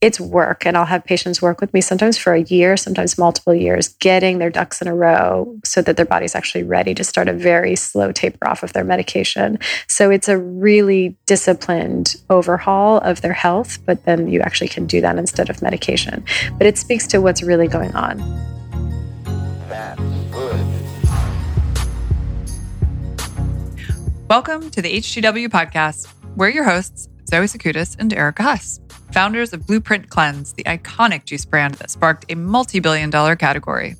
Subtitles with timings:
[0.00, 3.54] it's work and i'll have patients work with me sometimes for a year sometimes multiple
[3.54, 7.28] years getting their ducks in a row so that their body's actually ready to start
[7.28, 9.58] a very slow taper off of their medication.
[9.88, 15.02] So it's a really disciplined overhaul of their health but then you actually can do
[15.02, 16.24] that instead of medication.
[16.56, 18.18] But it speaks to what's really going on.
[24.28, 26.10] Welcome to the HGW podcast.
[26.36, 28.80] We're your hosts, Zoe Sakoutis and Erica Huss
[29.12, 33.94] founders of Blueprint Cleanse, the iconic juice brand that sparked a multi billion dollar category.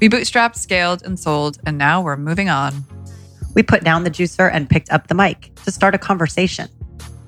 [0.00, 2.84] We bootstrapped, scaled, and sold, and now we're moving on.
[3.56, 6.68] We put down the juicer and picked up the mic to start a conversation.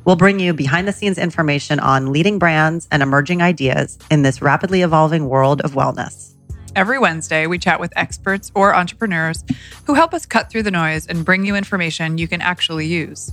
[0.04, 4.40] We'll bring you behind the scenes information on leading brands and emerging ideas in this
[4.40, 6.36] rapidly evolving world of wellness.
[6.76, 9.45] Every Wednesday, we chat with experts or entrepreneurs
[9.86, 13.32] who help us cut through the noise and bring you information you can actually use.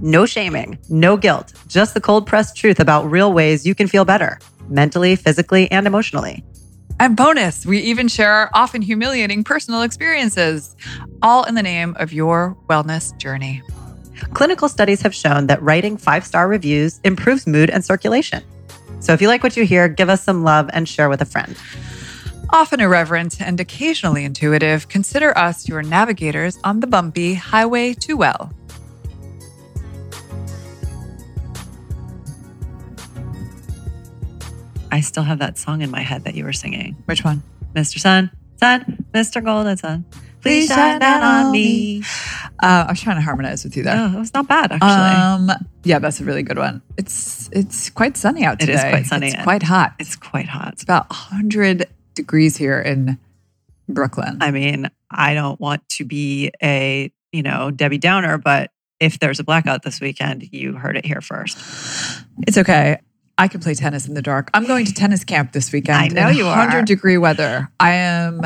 [0.00, 4.04] No shaming, no guilt, just the cold pressed truth about real ways you can feel
[4.04, 4.38] better
[4.68, 6.44] mentally, physically, and emotionally.
[7.00, 10.76] And bonus, we even share our often humiliating personal experiences,
[11.22, 13.62] all in the name of your wellness journey.
[14.34, 18.42] Clinical studies have shown that writing five star reviews improves mood and circulation.
[19.00, 21.24] So if you like what you hear, give us some love and share with a
[21.24, 21.56] friend.
[22.50, 28.52] Often irreverent and occasionally intuitive, consider us your navigators on the bumpy highway to well.
[34.90, 36.96] I still have that song in my head that you were singing.
[37.06, 37.42] Which one?
[37.74, 37.98] Mr.
[37.98, 39.44] Sun, Sun, Mr.
[39.44, 40.04] Golden Sun.
[40.40, 42.02] Please shine that on me.
[42.62, 43.96] Uh, I was trying to harmonize with you there.
[43.96, 45.50] Oh, it was not bad actually.
[45.50, 45.50] Um,
[45.84, 46.80] yeah, that's a really good one.
[46.96, 48.72] It's it's quite sunny out today.
[48.72, 49.26] It is quite sunny.
[49.28, 49.94] It's quite hot.
[49.98, 50.74] It's quite hot.
[50.74, 53.18] It's about 100 degrees here in
[53.88, 54.38] Brooklyn.
[54.40, 59.40] I mean, I don't want to be a, you know, Debbie Downer, but if there's
[59.40, 61.58] a blackout this weekend, you heard it here first.
[62.46, 62.98] It's okay.
[63.38, 64.50] I can play tennis in the dark.
[64.52, 65.96] I'm going to tennis camp this weekend.
[65.96, 66.56] I know you are.
[66.58, 67.68] 100 degree weather.
[67.78, 68.42] I am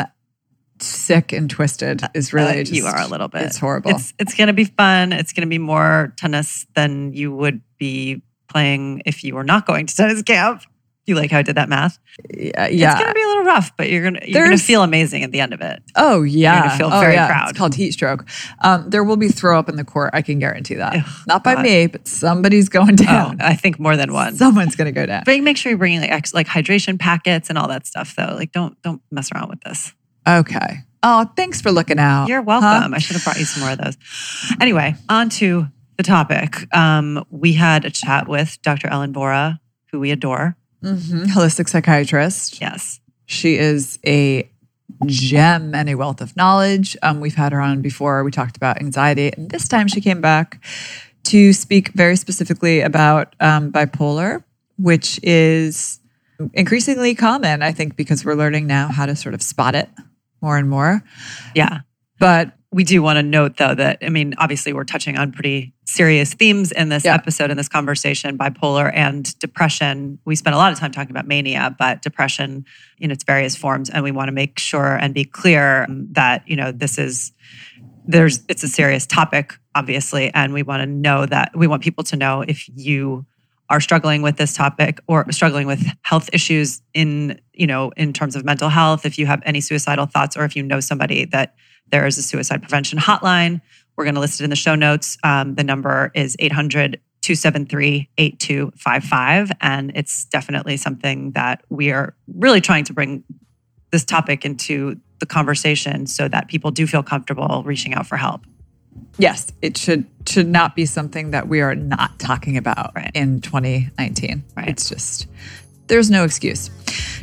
[0.80, 2.02] sick and twisted.
[2.14, 3.42] Is really Uh, just, you are a little bit.
[3.42, 3.92] It's horrible.
[3.92, 5.12] It's it's going to be fun.
[5.12, 9.66] It's going to be more tennis than you would be playing if you were not
[9.66, 10.62] going to tennis camp.
[11.04, 11.98] You like how I did that math?
[12.32, 12.92] yeah, yeah.
[12.92, 14.84] It's going to be a little rough, but you're going to you're going to feel
[14.84, 15.82] amazing at the end of it.
[15.96, 17.26] Oh yeah, You're gonna feel Oh, very yeah.
[17.26, 17.50] proud.
[17.50, 18.24] It's called heat stroke.
[18.62, 20.10] Um, there will be throw up in the court.
[20.12, 20.94] I can guarantee that.
[20.94, 21.64] Ugh, Not by God.
[21.64, 23.40] me, but somebody's going Oh, down.
[23.40, 24.36] I think more than one.
[24.36, 25.24] Someone's going to go down.
[25.26, 28.34] But make sure you're bringing like ex- like hydration packets and all that stuff though.
[28.36, 29.92] Like don't don't mess around with this.
[30.28, 30.78] Okay.
[31.02, 32.28] Oh, thanks for looking out.
[32.28, 32.60] You're Huh?
[32.60, 32.94] welcome.
[32.94, 33.96] I should have brought you some more of those.
[34.60, 36.72] Anyway, on to the topic.
[36.72, 38.86] Um, we had a chat with Dr.
[38.86, 39.58] Ellen Vora,
[39.90, 40.56] who we adore.
[40.82, 41.26] Mhm.
[41.26, 42.60] Holistic psychiatrist.
[42.60, 43.00] Yes.
[43.26, 44.48] She is a
[45.06, 46.96] gem and a wealth of knowledge.
[47.02, 48.22] Um, we've had her on before.
[48.24, 50.62] We talked about anxiety, and this time she came back
[51.24, 54.42] to speak very specifically about um, bipolar,
[54.76, 56.00] which is
[56.54, 59.88] increasingly common, I think, because we're learning now how to sort of spot it
[60.40, 61.02] more and more.
[61.54, 61.80] Yeah.
[62.18, 65.74] But We do want to note though that I mean, obviously we're touching on pretty
[65.84, 67.14] serious themes in this Yeah.
[67.14, 70.18] episode, in this conversation, bipolar and depression.
[70.24, 72.64] We spent a lot of time talking about mania, but depression
[72.98, 73.90] in its various forms.
[73.90, 77.32] And we want to make sure and be clear um, that, you know, this is
[78.06, 80.32] there's it's a serious topic, obviously.
[80.32, 83.26] And we want to know that we want people to know if you
[83.68, 88.34] are struggling with this topic or struggling with health issues in, you know, in terms
[88.34, 91.54] of mental health, if you have any suicidal thoughts or if you know somebody that
[91.92, 93.60] there is a suicide prevention hotline.
[93.96, 95.16] We're going to list it in the show notes.
[95.22, 99.52] Um, the number is 800 273 8255.
[99.60, 103.22] And it's definitely something that we are really trying to bring
[103.92, 108.40] this topic into the conversation so that people do feel comfortable reaching out for help.
[109.18, 113.10] yes, it should should not be something that we are not talking about Right.
[113.14, 114.42] in 2019.
[114.56, 114.68] Right.
[114.68, 115.28] It's just
[115.88, 116.70] there's no excuse.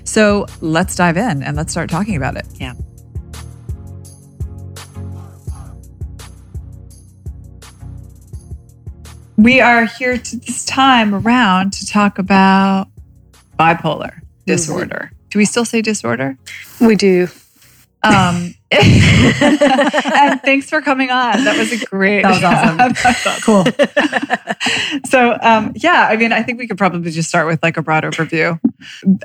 [0.03, 2.45] So let's dive in and let's start talking about it.
[2.55, 2.73] Yeah.
[9.39, 12.89] We are here to this time around to talk about
[13.57, 15.13] bipolar disorder.
[15.29, 16.37] Do we still say disorder?
[16.81, 17.29] we do
[18.03, 21.45] Um, and thanks for coming on.
[21.45, 22.23] That was a great.
[22.23, 22.77] That was awesome.
[22.77, 23.41] That's awesome.
[23.41, 23.65] Cool.
[25.05, 27.81] So, um, yeah, I mean, I think we could probably just start with like a
[27.81, 28.59] broad overview.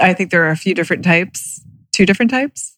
[0.00, 1.60] I think there are a few different types,
[1.90, 2.76] two different types.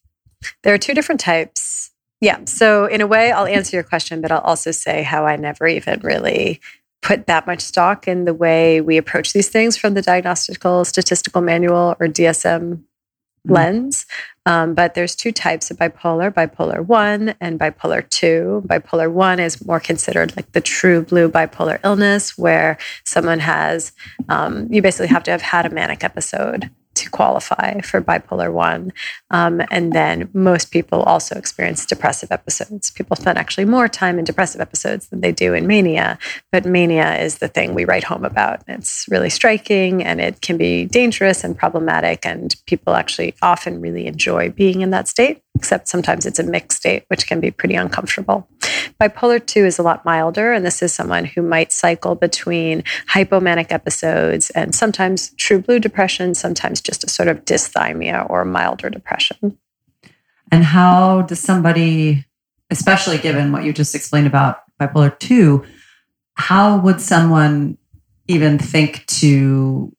[0.63, 1.91] There are two different types.
[2.19, 2.45] Yeah.
[2.45, 5.67] So, in a way, I'll answer your question, but I'll also say how I never
[5.67, 6.59] even really
[7.01, 11.41] put that much stock in the way we approach these things from the Diagnostical Statistical
[11.41, 12.83] Manual or DSM
[13.45, 14.05] lens.
[14.45, 18.63] Um, but there's two types of bipolar bipolar 1 and bipolar 2.
[18.65, 23.91] Bipolar 1 is more considered like the true blue bipolar illness, where someone has,
[24.29, 28.91] um, you basically have to have had a manic episode to qualify for bipolar 1.
[29.31, 32.91] Um, and then most people also experience depressive episodes.
[32.91, 36.17] People spend actually more time in depressive episodes than they do in mania,
[36.51, 38.63] but mania is the thing we write home about.
[38.67, 44.07] It's really striking and it can be dangerous and problematic, and people actually often really
[44.07, 47.73] enjoy being in that state except sometimes it's a mixed state, which can be pretty
[47.73, 48.47] uncomfortable.
[49.01, 53.71] Bipolar 2 is a lot milder, and this is someone who might cycle between hypomanic
[53.71, 59.57] episodes and sometimes true blue depression, sometimes just a sort of dysthymia or milder depression.
[60.51, 62.25] And how does somebody,
[62.69, 65.65] especially given what you just explained about bipolar 2,
[66.35, 67.77] how would someone
[68.27, 69.91] even think to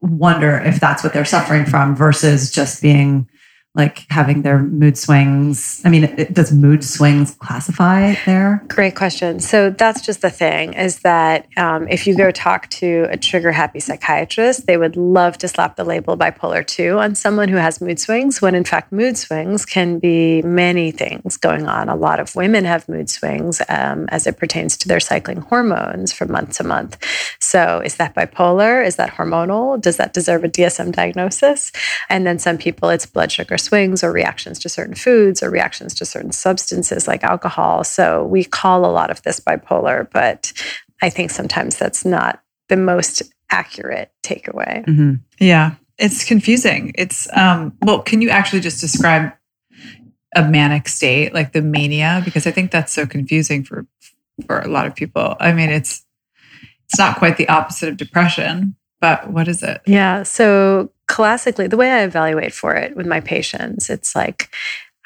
[0.00, 3.28] wonder if that's what they're suffering from versus just being
[3.76, 5.80] like having their mood swings.
[5.84, 8.64] I mean, it, does mood swings classify there?
[8.66, 9.38] Great question.
[9.38, 13.52] So that's just the thing is that um, if you go talk to a trigger
[13.52, 17.80] happy psychiatrist, they would love to slap the label bipolar 2 on someone who has
[17.80, 21.88] mood swings, when in fact, mood swings can be many things going on.
[21.88, 26.12] A lot of women have mood swings um, as it pertains to their cycling hormones
[26.12, 26.98] from month to month.
[27.38, 28.84] So is that bipolar?
[28.84, 29.80] Is that hormonal?
[29.80, 31.70] Does that deserve a DSM diagnosis?
[32.08, 35.94] And then some people, it's blood sugar swings or reactions to certain foods or reactions
[35.94, 37.84] to certain substances like alcohol.
[37.84, 40.52] So we call a lot of this bipolar, but
[41.02, 44.84] I think sometimes that's not the most accurate takeaway.
[44.86, 45.14] Mm-hmm.
[45.38, 46.92] Yeah, it's confusing.
[46.96, 49.32] It's, um, well, can you actually just describe
[50.36, 52.22] a manic state, like the mania?
[52.24, 53.86] Because I think that's so confusing for
[54.46, 55.36] for a lot of people.
[55.38, 56.04] I mean, it's
[56.86, 59.80] it's not quite the opposite of depression, but what is it?
[59.86, 60.22] Yeah.
[60.22, 64.48] So classically, the way I evaluate for it with my patients, it's like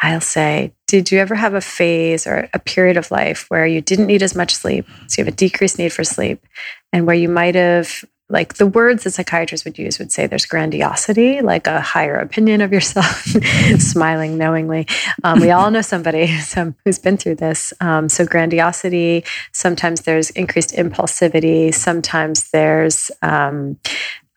[0.02, 3.80] I'll say, Did you ever have a phase or a period of life where you
[3.80, 4.86] didn't need as much sleep?
[5.08, 6.44] So you have a decreased need for sleep,
[6.92, 10.44] and where you might have like the words that psychiatrists would use would say there's
[10.46, 13.22] grandiosity, like a higher opinion of yourself,
[13.78, 14.86] smiling knowingly.
[15.22, 16.26] Um, we all know somebody
[16.84, 17.72] who's been through this.
[17.80, 23.78] Um, so, grandiosity, sometimes there's increased impulsivity, sometimes there's um,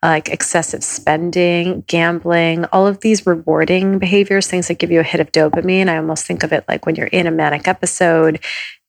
[0.02, 5.20] like excessive spending, gambling, all of these rewarding behaviors, things that give you a hit
[5.20, 5.88] of dopamine.
[5.88, 8.42] I almost think of it like when you're in a manic episode,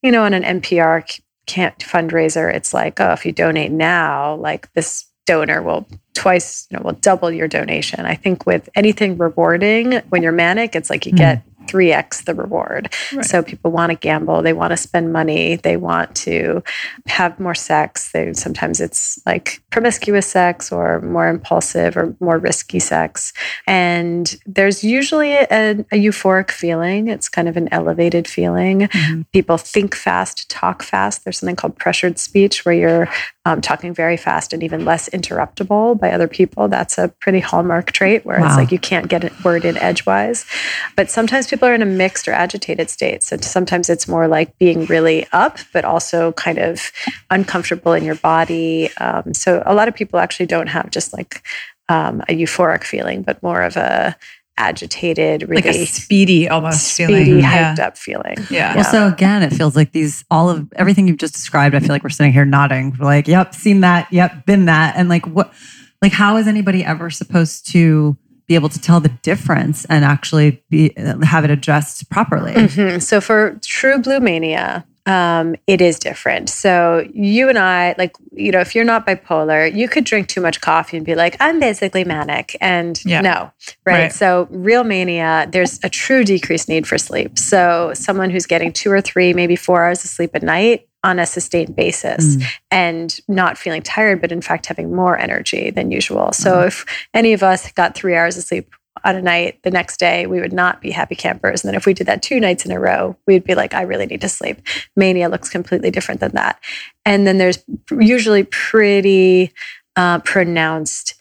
[0.04, 4.72] you know, on an NPR can't fundraiser, it's like, oh, if you donate now, like
[4.74, 8.06] this donor will twice, you know, will double your donation.
[8.06, 11.18] I think with anything rewarding, when you're manic, it's like you mm.
[11.18, 12.94] get 3x the reward.
[13.13, 13.25] Right.
[13.25, 16.63] So people want to gamble, they want to spend money, they want to
[17.07, 18.12] have more sex.
[18.12, 23.33] They sometimes it's like promiscuous sex or more impulsive or more risky sex.
[23.68, 27.07] And there's usually a, a euphoric feeling.
[27.07, 28.81] It's kind of an elevated feeling.
[28.81, 29.22] Mm-hmm.
[29.33, 31.24] People think fast, talk fast.
[31.24, 33.10] There's something called pressured speech where you're
[33.50, 36.68] um, talking very fast and even less interruptible by other people.
[36.68, 38.48] That's a pretty hallmark trait where wow.
[38.48, 40.45] it's like you can't get a word in edgewise.
[40.95, 43.24] But sometimes people are in a mixed or agitated state.
[43.24, 46.92] So sometimes it's more like being really up, but also kind of
[47.30, 48.90] uncomfortable in your body.
[48.98, 51.44] Um, so a lot of people actually don't have just like
[51.90, 54.16] um, a euphoric feeling, but more of a
[54.60, 57.44] agitated, really like a speedy, almost speedy, feeling.
[57.44, 57.88] hyped yeah.
[57.88, 58.36] up feeling.
[58.52, 58.76] Yeah.
[58.76, 61.74] Well, so again, it feels like these all of everything you've just described.
[61.74, 62.96] I feel like we're sitting here nodding.
[63.00, 64.12] We're like, "Yep, seen that.
[64.12, 65.54] Yep, been that." And like, what?
[66.02, 68.18] Like, how is anybody ever supposed to?
[68.50, 70.91] Be able to tell the difference and actually be
[71.24, 72.53] have it addressed properly.
[72.53, 72.98] Mm-hmm.
[73.00, 76.50] So for true blue mania, um, it is different.
[76.50, 80.41] So you and I, like, you know, if you're not bipolar, you could drink too
[80.41, 82.58] much coffee and be like, I'm basically manic.
[82.60, 83.22] And yeah.
[83.22, 83.51] no,
[83.86, 84.01] right?
[84.01, 84.12] right?
[84.12, 87.38] So real mania, there's a true decreased need for sleep.
[87.38, 91.20] So someone who's getting two or three, maybe four hours of sleep at night on
[91.20, 92.46] a sustained basis mm.
[92.72, 96.32] and not feeling tired, but in fact having more energy than usual.
[96.34, 96.68] So mm.
[96.68, 98.74] if any of us got three hours of sleep
[99.06, 101.63] on a night the next day, we would not be happy campers.
[101.63, 103.84] And then if we did that two nights in a row, we'd be like, I
[103.84, 104.62] really need to sleep.
[104.96, 106.60] Mania looks completely different than that.
[107.06, 107.63] And then there's
[107.98, 109.53] usually pretty
[109.96, 111.15] uh, pronounced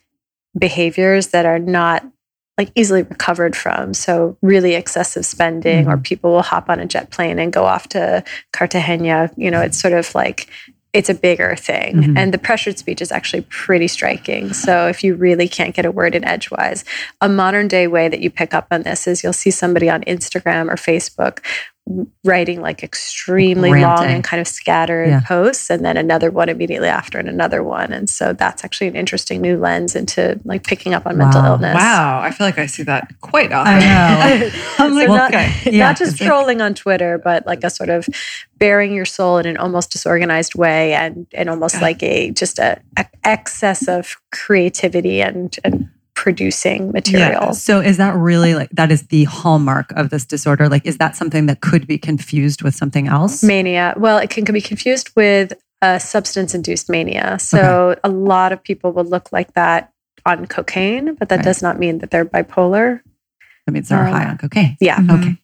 [0.59, 2.05] behaviors that are not
[2.59, 3.95] like easily recovered from.
[3.95, 5.93] So really excessive spending, mm-hmm.
[5.93, 9.31] or people will hop on a jet plane and go off to Cartagena.
[9.37, 10.51] You know, it's sort of like
[10.93, 11.97] it's a bigger thing.
[11.97, 12.17] Mm-hmm.
[12.17, 14.53] And the pressured speech is actually pretty striking.
[14.53, 16.85] So if you really can't get a word in edgewise,
[17.21, 20.03] a modern day way that you pick up on this is you'll see somebody on
[20.03, 21.45] Instagram or Facebook
[22.25, 25.21] writing like extremely long and kind of scattered Yeah.
[25.21, 28.97] posts and then another one immediately after and another one and so that's actually an
[28.97, 32.67] interesting new lens into like picking up on mental illness Wow, I feel like I
[32.67, 33.75] see that quite often.
[33.75, 34.51] I know.
[34.79, 35.53] I'm like, So not, okay.
[35.71, 38.07] Yeah, not just trolling on Twitter, but like a sort of
[38.59, 41.81] bearing your soul in an almost disorganized way and and almost Yeah.
[41.83, 47.55] like a just a, a excess of creativity and and producing material.
[47.55, 50.69] So is that really like that is the hallmark of this disorder?
[50.69, 53.45] Like, is that something that could be confused with something else?
[53.45, 53.95] Mania.
[53.97, 57.39] Well, it can be confused with a substance induced mania.
[57.39, 59.93] So a lot of people will look like that
[60.27, 61.45] on cocaine, but that Right.
[61.45, 62.99] does not mean that they're bipolar.
[63.67, 64.77] That means they're Um, high on cocaine.
[64.81, 64.97] Yeah.
[64.99, 65.21] Mhm.
[65.21, 65.39] Okay.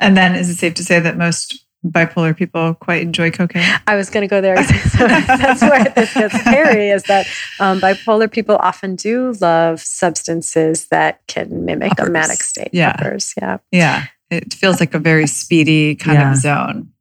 [0.00, 3.64] And then is it safe to say that most bipolar people quite enjoy cocaine?
[3.86, 4.56] I was going to go there.
[4.66, 7.26] so that's where this gets scary is that
[7.60, 12.08] um, bipolar people often do love substances that can mimic Uppers.
[12.08, 12.70] a manic state.
[12.72, 12.90] Yeah.
[12.98, 13.58] Uppers, yeah.
[13.72, 14.06] Yeah.
[14.30, 16.30] It feels like a very speedy kind Yeah.
[16.32, 16.92] of zone.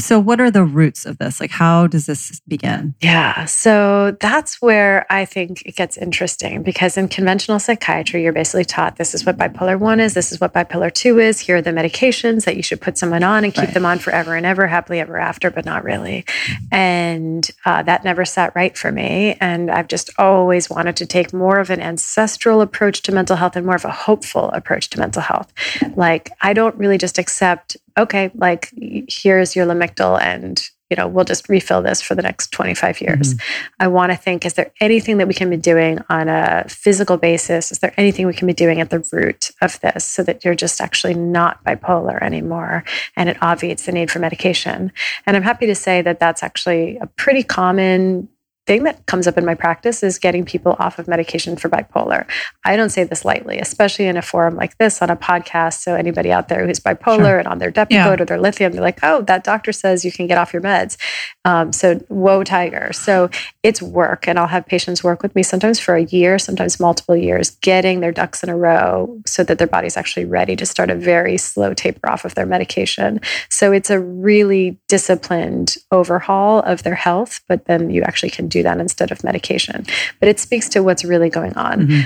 [0.00, 1.40] So what are the roots of this?
[1.40, 2.94] Like, how does this begin?
[3.00, 3.44] Yeah.
[3.44, 8.96] So that's where I think it gets interesting because in conventional psychiatry, you're basically taught
[8.96, 11.38] this is what bipolar one is, this is what bipolar two is.
[11.38, 13.74] Here are the medications that you should put someone on and keep Right.
[13.74, 16.24] them on forever and ever, happily ever after, but not really.
[16.72, 19.36] And uh, that never sat right for me.
[19.40, 23.54] And I've just always wanted to take more of an ancestral approach to mental health
[23.54, 25.52] and more of a hopeful approach to mental health.
[25.94, 28.72] Like, I don't really just accept, okay, like,
[29.08, 33.34] here's your Lamictal and you know, we'll just refill this for the next 25 years.
[33.34, 33.66] Mm-hmm.
[33.80, 37.16] I want to think, is there anything that we can be doing on a physical
[37.16, 37.72] basis?
[37.72, 40.54] Is there anything we can be doing at the root of this so that you're
[40.54, 42.84] just actually not bipolar anymore
[43.16, 44.92] and it obviates the need for medication?
[45.26, 48.28] And I'm happy to say that that's actually a pretty common
[48.66, 52.26] thing that comes up in my practice is getting people off of medication for bipolar.
[52.64, 55.80] I don't say this lightly, especially in a forum like this on a podcast.
[55.82, 57.38] So anybody out there who's bipolar Sure.
[57.38, 58.16] and on their Depakote Yeah.
[58.18, 60.96] or their lithium, they're like, oh, that doctor says you can get off your meds.
[61.44, 62.90] Um, so whoa, tiger.
[62.94, 63.28] So
[63.62, 67.16] it's work, and I'll have patients work with me sometimes for a year, sometimes multiple
[67.16, 70.88] years, getting their ducks in a row so that their body's actually ready to start
[70.90, 73.20] a very slow taper off of their medication.
[73.50, 78.62] So it's a really disciplined overhaul of their health, but then you actually can do
[78.66, 79.78] that instead of medication.
[80.18, 81.76] But it speaks to what's really going on.
[81.88, 82.02] Mhm.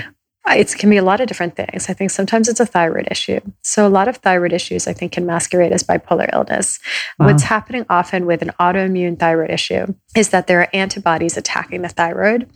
[0.61, 1.89] It can be a lot of different things.
[1.91, 3.39] I think sometimes it's a thyroid issue.
[3.61, 6.79] So a lot of thyroid issues, I think, can masquerade as bipolar illness.
[7.19, 7.27] Wow.
[7.27, 9.83] What's happening often with an autoimmune thyroid issue
[10.15, 12.49] is that there are antibodies attacking the thyroid.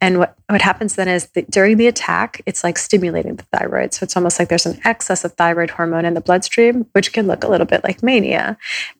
[0.00, 3.92] And what, what happens then is that during the attack, it's like stimulating the thyroid.
[3.92, 7.26] So it's almost like there's an excess of thyroid hormone in the bloodstream, which can
[7.26, 8.56] look a little bit like mania.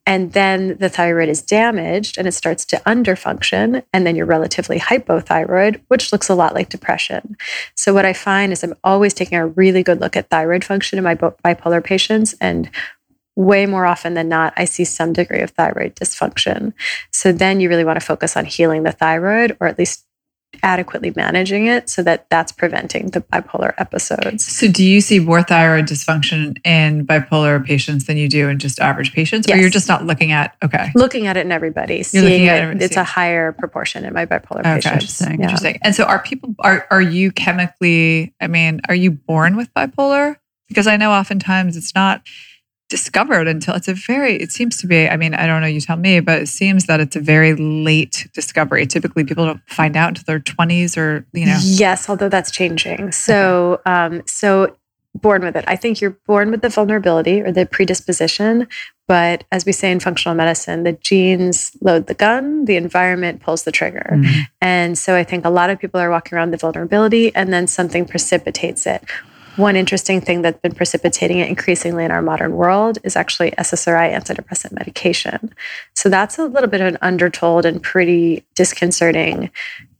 [0.06, 3.84] And then the thyroid is damaged and it starts to underfunction.
[3.92, 7.36] And then you're relatively hypothyroid, which looks a lot like depression.
[7.76, 10.98] So what I find is I'm always taking a really good look at thyroid function
[10.98, 12.34] in my bipolar patients.
[12.40, 12.70] And
[13.36, 16.72] way more often than not, I see some degree of thyroid dysfunction.
[17.12, 20.04] So then you really want to focus on healing the thyroid or at least
[20.62, 24.44] adequately managing it so that that's preventing the bipolar episodes.
[24.44, 28.80] So, do you see more thyroid dysfunction in bipolar patients than you do in just
[28.80, 29.50] average patients?
[29.50, 30.90] Or you're just not looking at, okay.
[30.94, 34.04] Looking at it in everybody, You're seeing looking at it, everybody, it's a higher proportion
[34.04, 34.92] in my bipolar Okay, patients.
[34.92, 35.44] interesting, Yeah.
[35.44, 35.78] Interesting.
[35.82, 38.34] And so, are people are are you chemically?
[38.40, 40.36] I mean, are you born with bipolar?
[40.68, 42.22] Because I know oftentimes it's not
[42.90, 44.36] discovered until it's a very.
[44.36, 45.08] It seems to be.
[45.08, 45.66] I mean, I don't know.
[45.66, 48.86] You tell me, but it seems that it's a very late discovery.
[48.86, 51.58] Typically, people don't find out until their twenties or you know.
[51.62, 53.12] Yes, although that's changing.
[53.12, 54.76] So, um, so
[55.14, 55.64] born with it.
[55.66, 58.68] I think you're born with the vulnerability or the predisposition.
[59.08, 63.64] But as we say in functional medicine, the genes load the gun, the environment pulls
[63.64, 64.08] the trigger.
[64.12, 64.46] Mhm.
[64.60, 67.66] And so I think a lot of people are walking around the vulnerability and then
[67.66, 69.02] something precipitates it.
[69.56, 74.14] One interesting thing that's been precipitating it increasingly in our modern world is actually SSRI
[74.14, 75.52] antidepressant medication.
[75.94, 79.50] So that's a little bit of an undertold and pretty disconcerting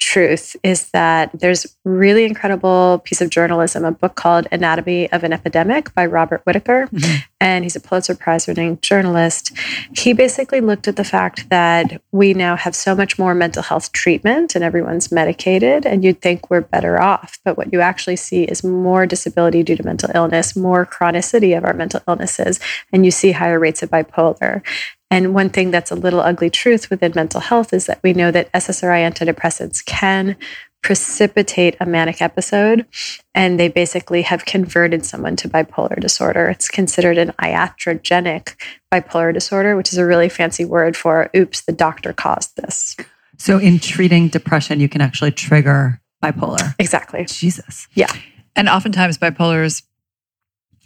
[0.01, 5.33] truth is that there's really incredible piece of journalism, a book called Anatomy of an
[5.33, 6.89] Epidemic by Robert Whitaker.
[6.93, 7.23] Mhm.
[7.41, 9.53] And he's a Pulitzer Prize winning journalist.
[9.97, 13.93] He basically looked at the fact that we now have so much more mental health
[13.93, 17.39] treatment and everyone's medicated, and you'd think we're better off.
[17.45, 21.65] But what you actually see is more disability due to mental illness, more chronicity of
[21.65, 22.59] our mental illnesses,
[22.93, 24.63] and you see higher rates of bipolar.
[25.11, 28.31] And one thing that's a little ugly truth within mental health is that we know
[28.31, 30.37] that SSRI antidepressants can
[30.83, 32.87] precipitate a manic episode
[33.35, 36.49] and they basically have converted someone to bipolar disorder.
[36.49, 38.55] It's considered an iatrogenic
[38.91, 42.97] bipolar disorder, which is a really fancy word for oops, the doctor caused this.
[43.37, 46.75] So, in treating depression, you can actually trigger bipolar.
[46.79, 47.25] Exactly.
[47.25, 47.89] Jesus.
[47.95, 48.13] Yeah.
[48.55, 49.83] And oftentimes, bipolar is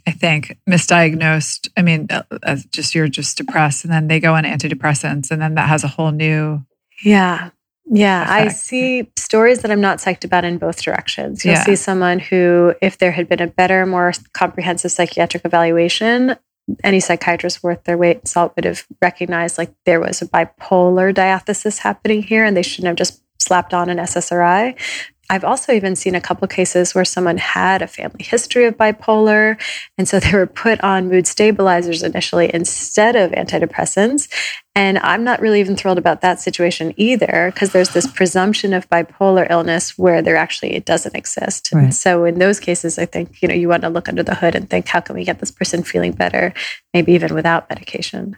[0.07, 1.69] I think misdiagnosed.
[1.77, 5.41] I mean, uh, as just you're just depressed, and then they go on antidepressants, and
[5.41, 6.65] then that has a whole new.
[7.05, 7.51] Yeah.
[7.87, 11.45] Yeah, I see stories that I'm not psyched about in both directions.
[11.45, 11.65] You'll Yeah.
[11.65, 16.37] see someone who, if there had been a better, more comprehensive psychiatric evaluation,
[16.83, 21.13] any psychiatrist worth their weight in salt would have recognized like there was a bipolar
[21.13, 24.75] diathesis happening here and they shouldn't have just slapped on an SSRI.
[25.31, 29.61] I've also even seen a couple cases where someone had a family history of bipolar.
[29.97, 34.29] And so they were put on mood stabilizers initially instead of antidepressants.
[34.77, 38.89] And I'm not really even thrilled about that situation either, because there's this presumption of
[38.91, 41.71] bipolar illness where there actually it doesn't exist.
[41.73, 41.85] Right.
[41.85, 44.35] And so in those cases, I think, you know, you want to look under the
[44.35, 46.53] hood and think, how can we get this person feeling better,
[46.93, 48.37] maybe even without medication?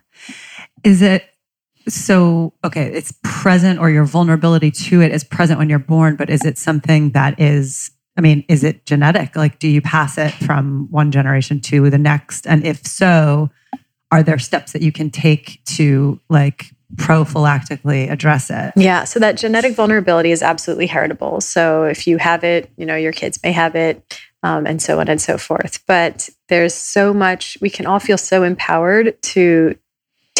[0.84, 1.24] Is it
[1.88, 6.30] so okay, it's present or your vulnerability to it is present when you're born, but
[6.30, 9.36] is it something that is I mean, is it genetic?
[9.36, 12.46] Like do you pass it from one generation to the next?
[12.46, 13.50] And if so,
[14.10, 18.72] are there steps that you can take to like prophylactically address it?
[18.76, 21.40] Yeah, so that genetic vulnerability is absolutely heritable.
[21.40, 25.00] So if you have it, you know, your kids may have it, um, and so
[25.00, 25.82] on and so forth.
[25.86, 29.76] But there's so much, we can all feel so empowered to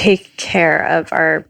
[0.07, 1.45] take care of our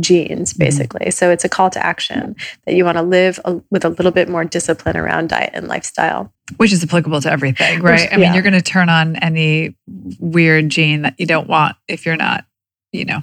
[0.00, 0.64] genes, mm-hmm.
[0.64, 1.10] basically.
[1.12, 2.34] So it's a call to action
[2.66, 5.68] that you want to live a, with a little bit more discipline around diet and
[5.68, 6.32] lifestyle.
[6.56, 8.12] which is applicable to everything, right?
[8.12, 9.76] I mean, you're going to turn on any
[10.18, 12.44] weird gene that you don't want if you're not,
[12.92, 13.22] you know,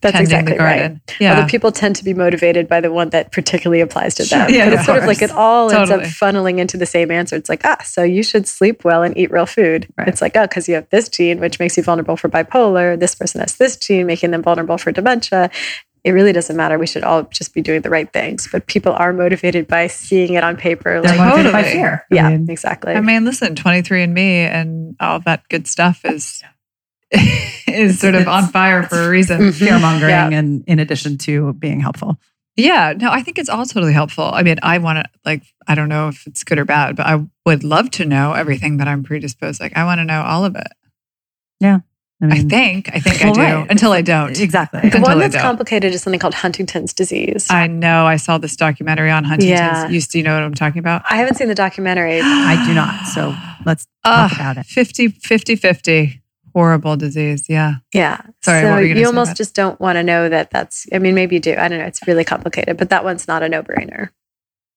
[0.00, 0.98] That's exactly the right.
[1.20, 1.34] Yeah.
[1.36, 4.38] Although people tend to be motivated by the one that particularly applies to Sure.
[4.40, 4.50] them.
[4.50, 7.36] Yeah, but it's sort of like it all ends up funneling into the same answer.
[7.36, 9.86] It's like, ah, so you should sleep well and eat real food.
[9.96, 10.08] Right.
[10.08, 12.98] It's like, oh, because you have this gene, which makes you vulnerable for bipolar.
[12.98, 15.50] This person has this gene, making them vulnerable for dementia.
[16.02, 16.78] It really doesn't matter.
[16.78, 18.48] We should all just be doing the right things.
[18.50, 21.02] But people are motivated by seeing it on paper.
[21.02, 21.74] They're Like, motivated by Totally.
[21.78, 22.04] fear.
[22.10, 22.94] I yeah, mean, exactly.
[22.94, 24.16] I mean, listen, 23andMe
[24.48, 26.42] and all that good stuff is
[27.74, 29.40] is sort of on fire for a reason.
[29.40, 29.54] Mhm.
[29.54, 30.28] fear mongering Yeah.
[30.30, 32.18] and in addition to being helpful.
[32.56, 34.24] Yeah, no, I think it's all totally helpful.
[34.34, 37.06] I mean, I want to like I don't know if it's good or bad, but
[37.06, 39.60] I would love to know everything that I'm predisposed.
[39.60, 40.66] Like I want to know all of it.
[41.60, 41.80] Yeah.
[42.22, 43.70] I mean, think I think Well, I do right.
[43.70, 44.38] until I don't.
[44.38, 44.80] exactly.
[44.80, 47.46] the Until one that's complicated is something called Huntington's disease.
[47.48, 48.04] I know.
[48.04, 49.58] I saw this documentary on Huntington's.
[49.58, 49.88] Yeah.
[49.88, 51.00] You, do you know what I'm talking about?
[51.08, 52.20] I haven't seen the documentary.
[52.22, 53.06] I do not.
[53.06, 53.34] So
[53.64, 54.66] let's talk Ugh, about it.
[54.66, 56.19] 50, 50, 50.
[56.54, 57.46] Horrible disease.
[57.48, 57.76] Yeah.
[57.94, 58.20] Yeah.
[58.42, 60.50] Sorry, So what were you you, say almost about- just don't want to know that
[60.50, 61.54] that's, I mean, maybe you do.
[61.56, 61.84] I don't know.
[61.84, 64.10] It's really complicated, but that one's not a no brainer.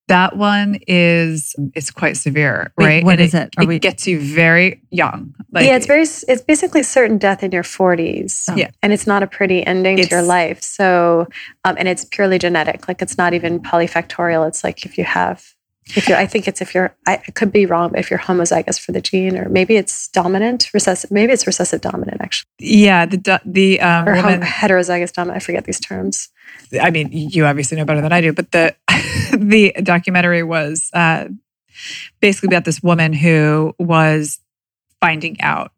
[0.08, 3.04] That one is it's quite severe, Wait, right?
[3.04, 3.54] what And is it?
[3.56, 5.34] Are it we- gets you very young.
[5.50, 8.44] Like yeah, it's very, it's basically certain death in your 40s.
[8.50, 8.54] Oh.
[8.54, 8.68] Yeah.
[8.82, 10.60] And it's not a pretty ending to your life.
[10.62, 11.26] So,
[11.64, 12.86] um, and it's purely genetic.
[12.86, 14.46] Like it's not even polyfactorial.
[14.46, 15.53] It's like if you have,
[15.88, 18.80] if you're, I think it's if you're, I, could be wrong, but if you're homozygous
[18.80, 23.04] for the gene, or maybe it's dominant, recessive, maybe it's recessive dominant actually, yeah.
[23.06, 24.40] The the um, or woman.
[24.40, 25.36] heterozygous dominant.
[25.36, 26.30] I forget these terms.
[26.80, 28.74] I mean, you obviously know better than I do, but the
[29.38, 31.28] the documentary was uh,
[32.20, 34.40] basically about this woman who was
[35.00, 35.72] finding out,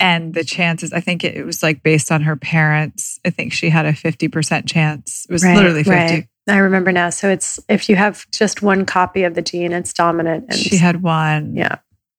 [0.00, 0.92] and the chances.
[0.92, 3.20] I think it, it was like based on her parents.
[3.24, 5.26] I think she had a fifty percent chance.
[5.28, 6.28] It was Right, literally fifty.
[6.46, 6.54] Right.
[6.54, 7.10] I remember now.
[7.10, 10.44] So it's if you have just one copy of the gene, it's dominant.
[10.48, 11.54] And She had one.
[11.56, 11.76] yeah,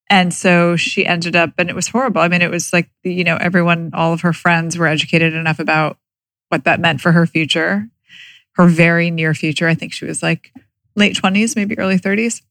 [0.09, 2.21] And so she ended up, and it was horrible.
[2.21, 5.59] I mean, it was like, you know, everyone, all of her friends were educated enough
[5.59, 5.97] about
[6.49, 7.89] what that meant for her future,
[8.53, 9.67] her very near future.
[9.67, 10.51] I think she was like
[10.95, 12.41] late 20s, maybe early 30s.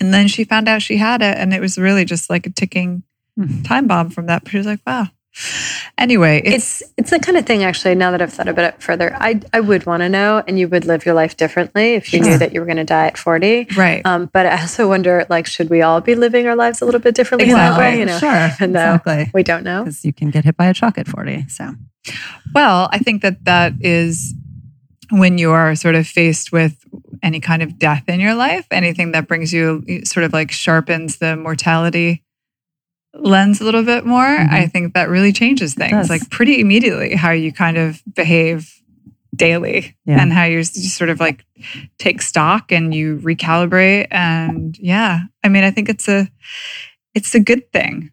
[0.00, 2.50] And then she found out she had it, and it was really just like a
[2.50, 3.02] ticking
[3.38, 3.64] Mhm.
[3.66, 4.46] time bomb from that.
[4.48, 5.08] She was like, wow.
[5.96, 7.62] Anyway, it's, it's it's the kind of thing.
[7.62, 10.58] Actually, now that I've thought about it further, I I would want to know, and
[10.58, 12.32] you would live your life differently if you Sure.
[12.32, 13.66] knew that you were going to die at forty.
[13.76, 14.04] right.
[14.04, 17.00] Um, but I also wonder, like, should we all be living our lives a little
[17.00, 17.84] bit differently in that Exactly.
[17.84, 17.98] way?
[18.00, 18.48] You know, sure.
[18.54, 19.30] even though Exactly.
[19.34, 19.84] we don't know.
[19.84, 21.46] Because you can get hit by a truck at 40.
[21.48, 21.74] So
[22.54, 24.34] Well, I think that that is
[25.10, 26.76] when you are sort of faced with
[27.22, 31.18] any kind of death in your life, anything that brings you sort of like sharpens
[31.18, 32.24] the mortality
[33.14, 34.24] lens a little bit more.
[34.24, 34.52] Mhm.
[34.52, 38.72] I think that really changes things like pretty immediately how you kind of behave
[39.34, 40.20] daily Yeah.
[40.20, 41.44] and how you you sort of like
[41.98, 46.28] take stock and you recalibrate and yeah i mean i think it's a
[47.14, 48.10] it's a good thing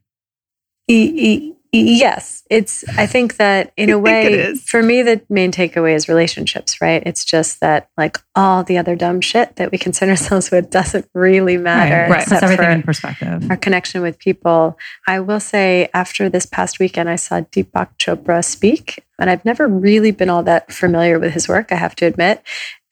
[0.87, 2.83] E- e- Yes, it's.
[2.97, 6.81] I think that in a way, for me, the main takeaway is relationships.
[6.81, 7.03] Right?
[7.05, 11.09] It's just that like all the other dumb shit that we concern ourselves with doesn't
[11.13, 12.11] really matter.
[12.11, 12.19] right.
[12.19, 13.51] Puts except everything for in perspective.
[13.51, 14.77] our connection with people.
[15.07, 19.67] I will say, after this past weekend, I saw Deepak Chopra speak, and I've never
[19.67, 21.71] really been all that familiar with his work.
[21.71, 22.41] I have to admit.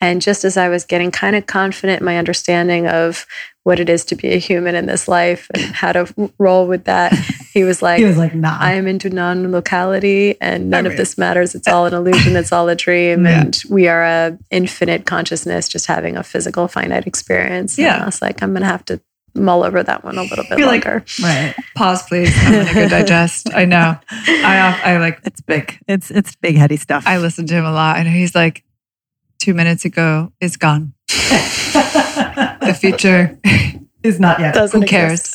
[0.01, 3.25] And just as I was getting kind of confident in my understanding of
[3.63, 6.83] what it is to be a human in this life and how to roll with
[6.83, 7.13] that,
[7.53, 8.57] he was like, He was like, nah.
[8.59, 11.55] I am into non locality and none I of this matters.
[11.55, 12.35] It's all an illusion.
[12.35, 13.25] It's all a dream.
[13.25, 13.41] Yeah.
[13.41, 17.77] And we are a infinite consciousness just having a physical finite experience.
[17.77, 18.03] And Yeah.
[18.03, 19.01] I was like, I'm going to have to
[19.35, 21.05] mull over that one a little bit You're like- longer.
[21.21, 21.53] right.
[21.75, 22.33] Pause, please.
[22.43, 23.53] I'm gonna go digest.
[23.53, 23.97] I know.
[24.11, 25.19] I I like.
[25.25, 25.77] It's big.
[25.87, 27.03] It's it's big heady stuff.
[27.05, 27.97] I listen to him a lot.
[27.97, 28.63] I know he's like,
[29.39, 30.93] two minutes ago is gone.
[31.07, 33.37] The future.
[34.03, 35.33] is not yet, Doesn't Who cares?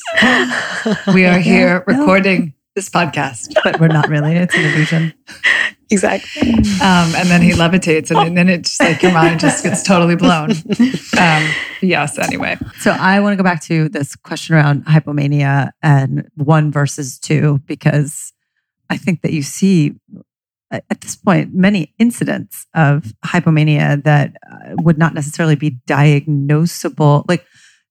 [1.13, 1.99] We are here No.
[1.99, 3.53] recording this podcast.
[3.65, 4.37] but we're not really.
[4.37, 5.15] It's an illusion.
[5.90, 6.53] exactly.
[6.81, 10.16] Um, and then he levitates, and, then it's just like your mind just gets totally
[10.16, 10.50] blown.
[11.18, 11.46] Um,
[11.83, 12.18] yes.
[12.18, 12.57] Anyway.
[12.79, 17.61] So I want to go back to this question around hypomania and one versus two
[17.66, 18.33] because
[18.88, 19.96] I think that you see
[20.70, 27.24] at this point many incidents of hypomania that uh, would not necessarily be diagnosable.
[27.29, 27.44] Like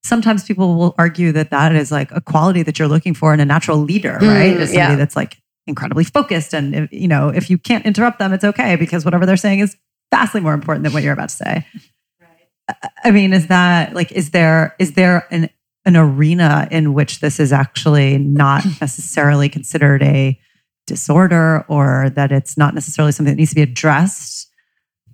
[0.04, 3.40] sometimes people will argue that that is like a quality that you're looking for in
[3.40, 4.56] a natural leader, right?
[4.56, 4.96] Mm, Is somebody yeah.
[4.96, 5.38] that's like
[5.70, 9.26] incredibly focused and if, you know if you can't interrupt them, it's okay because whatever
[9.26, 9.78] they're saying is
[10.12, 11.68] vastly more important than what you're about to say.
[12.20, 12.78] right.
[13.04, 15.50] I mean, is that like, is there is there an
[15.86, 20.40] an arena in which this is actually not necessarily considered a
[20.88, 24.48] disorder, or that it's not necessarily something that needs to be addressed?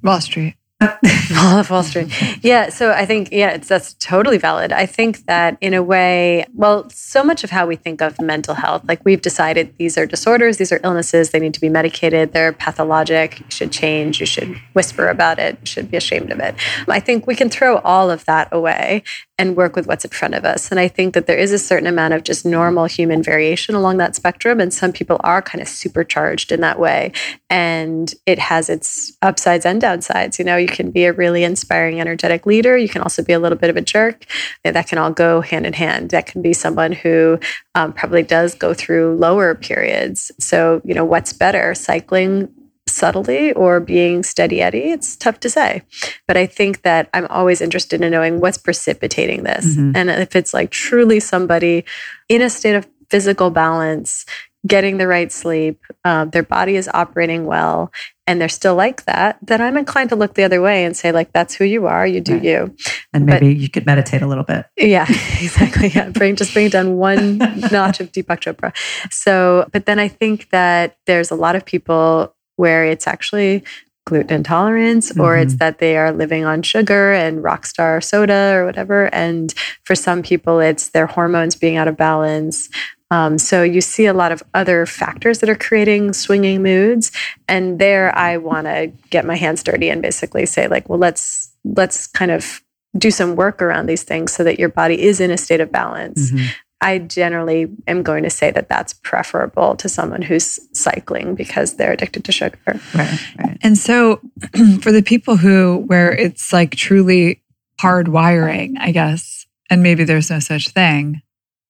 [0.03, 0.55] Wall Street.
[1.37, 2.11] All of Wall Street.
[2.43, 2.69] Yeah.
[2.69, 4.71] So I think, yeah, it's that's totally valid.
[4.71, 8.55] I think that in a way, well, so much of how we think of mental
[8.55, 12.33] health, like we've decided these are disorders, these are illnesses, they need to be medicated,
[12.33, 16.39] they're pathologic, you should change, you should whisper about it, you should be ashamed of
[16.39, 16.55] it.
[16.87, 19.03] I think we can throw all of that away
[19.37, 20.71] and work with what's in front of us.
[20.71, 23.97] And I think that there is a certain amount of just normal human variation along
[23.97, 24.61] that spectrum.
[24.61, 27.11] And some people are kind of supercharged in that way.
[27.49, 30.39] And it has its upsides and downsides.
[30.39, 32.77] You know, you can be a really inspiring, energetic leader.
[32.77, 34.25] You can also be a little bit of a jerk.
[34.63, 36.11] That can all go hand in hand.
[36.11, 37.39] That can be someone who
[37.73, 40.31] um, probably does go through lower periods.
[40.39, 42.49] So, you know, what's better, cycling
[42.87, 44.91] subtly or being steady Eddie?
[44.91, 45.81] It's tough to say.
[46.27, 49.65] But I think that I'm always interested in knowing what's precipitating this.
[49.75, 49.95] Mhm.
[49.95, 51.83] And if it's like truly somebody
[52.29, 54.25] in a state of physical balance,
[54.65, 57.91] getting the right sleep, um, their body is operating well,
[58.27, 61.11] and they're still like that, then I'm inclined to look the other way and say,
[61.11, 62.43] like, that's who you are, you do Right.
[62.43, 62.75] you.
[63.13, 64.65] And But- maybe you could meditate a little bit.
[64.77, 65.05] Yeah,
[65.41, 65.89] exactly.
[65.89, 67.37] Yeah, bring just bring down one
[67.71, 68.73] notch of Deepak Chopra.
[69.11, 73.63] So, but then I think that there's a lot of people where it's actually
[74.07, 79.09] gluten intolerance, or it's that they are living on sugar and rockstar soda or whatever.
[79.13, 79.51] And
[79.83, 82.69] for some people, it's their hormones being out of balance.
[83.11, 87.11] Um, so you see a lot of other factors that are creating swinging moods,
[87.47, 91.51] and there I want to get my hands dirty and basically say like, well, let's
[91.63, 92.61] let's kind of
[92.97, 95.71] do some work around these things so that your body is in a state of
[95.71, 96.31] balance.
[96.31, 96.47] Mhm.
[96.81, 101.93] I generally am going to say that that's preferable to someone who's cycling because they're
[101.93, 102.59] addicted to sugar.
[102.93, 103.57] Right, right.
[103.61, 104.21] And so,
[104.81, 107.41] for the people who, where it's like truly
[107.79, 111.21] hard wiring, I guess, and maybe there's no such thing,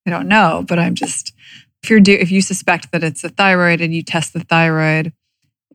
[0.06, 1.34] I don't know, but I'm just,
[1.84, 5.14] if you're, do, if you suspect that it's a thyroid and you test the thyroid,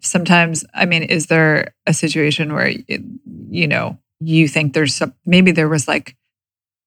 [0.00, 3.02] sometimes, I mean, is there a situation where, it,
[3.50, 6.16] you know, you think there's some, maybe there was like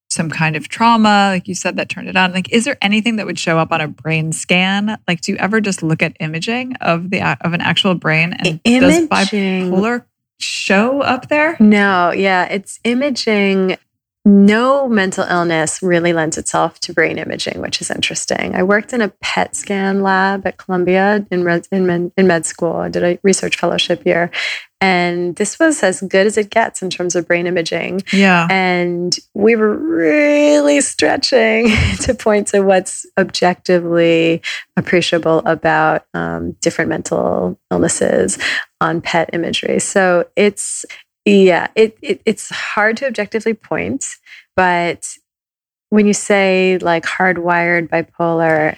[0.09, 2.31] some kind of trauma, like you said, that turned it on?
[2.31, 4.97] Like, is there anything that would show up on a brain scan?
[5.07, 8.61] Like, do you ever just look at imaging of the of an actual brain and
[8.63, 10.05] does bipolar
[10.39, 11.57] show up there?
[11.59, 13.77] No, yeah, it's imaging.
[14.25, 18.55] No mental illness really lends itself to brain imaging, which is interesting.
[18.55, 22.45] I worked in a PET scan lab at Columbia in, res- in, med, in med
[22.45, 22.77] school.
[22.77, 24.31] I did a research fellowship year.
[24.79, 28.03] And this was as good as it gets in terms of brain imaging.
[28.13, 28.47] Yeah.
[28.49, 31.67] And we were really stretching
[32.01, 34.41] to point to what's objectively
[34.77, 38.37] appreciable about um, different mental illnesses
[38.79, 39.79] on PET imagery.
[39.79, 40.85] So it's,
[41.25, 44.17] yeah, it, it it's hard to objectively point,
[44.55, 45.17] but
[45.89, 48.75] when you say like hardwired bipolar,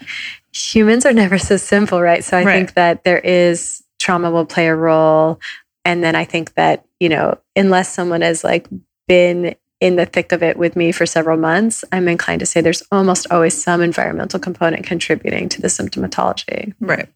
[0.54, 2.24] humans are never so simple, right?
[2.24, 2.54] So I Right.
[2.54, 5.40] think that there is trauma will play a role.
[5.86, 8.68] And then I think that, you know, unless someone has like
[9.08, 12.60] been in the thick of it with me for several months, I'm inclined to say
[12.62, 16.74] there's almost always some environmental component contributing to the symptomatology.
[16.80, 17.08] Right.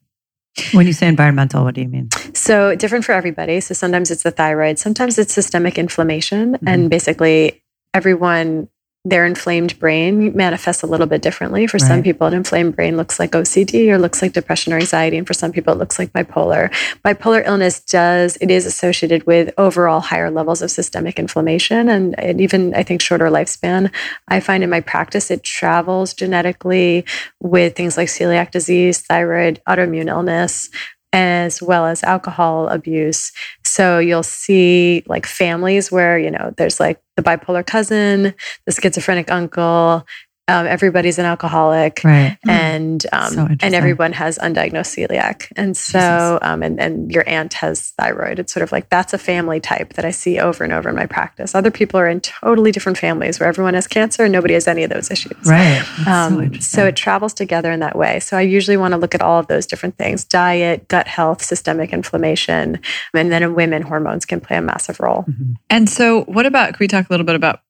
[0.74, 2.10] When you say environmental, what do you mean?
[2.34, 3.60] So different for everybody.
[3.62, 6.60] So sometimes it's the thyroid, sometimes it's systemic inflammation, Mhm.
[6.68, 7.62] and basically
[7.94, 8.68] everyone
[9.06, 11.68] their inflamed brain manifests a little bit differently.
[11.68, 15.18] For some people, an inflamed brain looks like OCD or looks like depression or anxiety,
[15.18, 16.70] and for some people, it looks like bipolar.
[17.06, 22.42] Bipolar illness does it is associated with overall higher levels of systemic inflammation and, and
[22.42, 23.90] even I think shorter lifespan.
[24.28, 27.06] I find in my practice it travels genetically
[27.40, 30.70] with things like celiac disease, thyroid, autoimmune illness,
[31.12, 33.32] as well as alcohol abuse.
[33.64, 38.34] So you'll see like families where, you know, there's like the bipolar cousin,
[38.66, 40.06] the schizophrenic uncle,
[40.50, 42.02] um, everybody's an alcoholic.
[42.04, 42.38] Right.
[42.48, 43.34] And um.
[43.34, 48.40] So and everyone has undiagnosed celiac, and so um, and and your aunt has thyroid.
[48.40, 50.96] It's sort of like that's a family type that I see over and over in
[50.96, 51.56] my practice.
[51.56, 54.84] Other people are in totally different families where everyone has cancer and nobody has any
[54.84, 55.38] of those issues.
[55.46, 55.84] Right.
[55.98, 58.20] That's so Um, so it travels together in that way.
[58.20, 61.42] So I usually want to look at all of those different things diet, gut health,
[61.44, 62.80] systemic inflammation,
[63.14, 65.26] and then in women, hormones can play a massive role.
[65.30, 65.56] Mhm.
[65.70, 66.70] And so, what about?
[66.70, 67.62] Can we talk a little bit about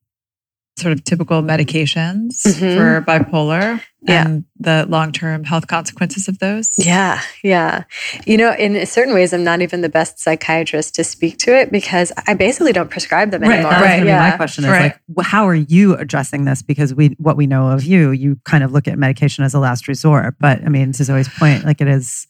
[0.80, 2.78] sort of typical medications Mhm.
[2.78, 4.26] for bipolar Yeah.
[4.26, 6.76] and the long-term health consequences of those?
[6.78, 7.84] Yeah, yeah.
[8.26, 11.72] You know, in certain ways, I'm not even the best psychiatrist to speak to it
[11.72, 13.54] because I basically don't prescribe them Right.
[13.60, 13.72] anymore.
[13.74, 14.00] Right.
[14.00, 14.94] to be my question is Right.
[15.18, 16.62] like, how are you addressing this?
[16.62, 19.60] Because we, what we know of you, you kind of look at medication as a
[19.60, 20.36] last resort.
[20.40, 22.26] But I mean, to Zoe's point, like it is,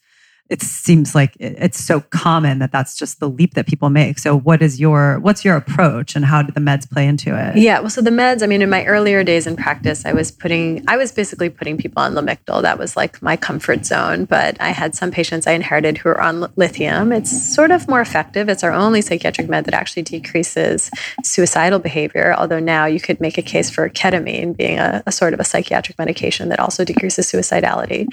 [0.50, 4.18] it seems like it's so common that that's just the leap that people make.
[4.18, 7.56] So what is your, what's your approach and how do the meds play into it?
[7.56, 10.32] Yeah, well, so the meds, I mean, in my earlier days in practice, I was
[10.32, 12.64] putting, I was basically putting people on Lamictal.
[12.64, 14.26] That was like my comfort zone.
[14.26, 17.12] But I had some patients I inherited who are on lithium.
[17.12, 18.50] It's sort of more effective.
[18.50, 20.90] It's our only psychiatric med that actually decreases
[21.24, 22.34] suicidal behavior.
[22.36, 25.44] Although now you could make a case for ketamine being a, a sort of a
[25.44, 28.08] psychiatric medication that also decreases suicidality,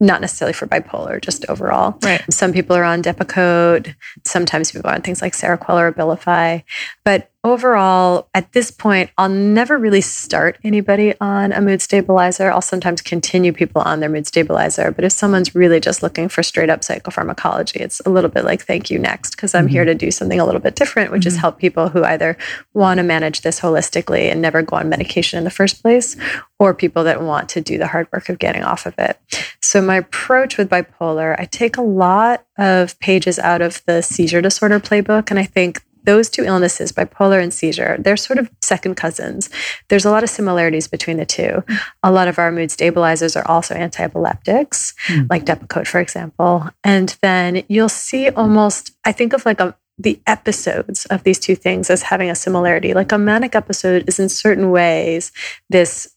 [0.00, 1.98] not necessarily for bipolar, just overall.
[2.02, 2.22] Right.
[2.32, 3.94] Some people are on Depakote.
[4.24, 6.64] Sometimes people are on things like Seroquel or Abilify.
[7.04, 12.50] But overall, at this point, I'll never really start anybody on a mood stabilizer.
[12.50, 14.90] I'll sometimes continue people on their mood stabilizer.
[14.90, 18.62] But if someone's really just looking for straight up psychopharmacology, it's a little bit like,
[18.62, 19.98] thank you, next, because I'm here mm-hmm.
[19.98, 21.42] to do something a little bit different, which is mm-hmm.
[21.42, 22.38] help people who either
[22.72, 26.16] want to manage this holistically and never go on medication in the first place,
[26.58, 29.20] or people that want to do the hard work of getting off of it.
[29.60, 34.40] So, my approach with bipolar, I take a lot of pages out of the seizure
[34.40, 38.94] disorder playbook, and I think those two illnesses, bipolar and seizure, they're sort of second
[38.96, 39.50] cousins.
[39.88, 41.64] There's a lot of similarities between the two.
[42.02, 45.26] A lot of our mood stabilizers are also anti epileptics, Mm.
[45.30, 46.68] like Depakote, for example.
[46.82, 51.54] And then you'll see almost, I think of like a the episodes of these two
[51.54, 52.94] things as having a similarity.
[52.94, 55.30] Like a manic episode is in certain ways
[55.70, 56.12] this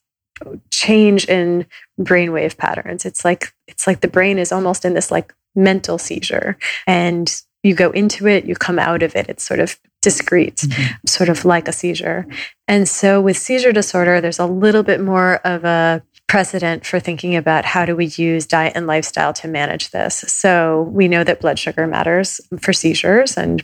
[0.71, 1.65] change in
[1.99, 3.05] brainwave patterns.
[3.05, 7.75] It's like it's like the brain is almost in this like mental seizure and you
[7.75, 9.27] go into it, you come out of it.
[9.29, 10.97] It's sort of discrete, Mhm.
[11.07, 12.25] sort of like a seizure.
[12.67, 17.35] And so with seizure disorder, there's a little bit more of a precedent for thinking
[17.35, 20.25] about how do we use diet and lifestyle to manage this.
[20.27, 23.63] So we know that blood sugar matters for seizures and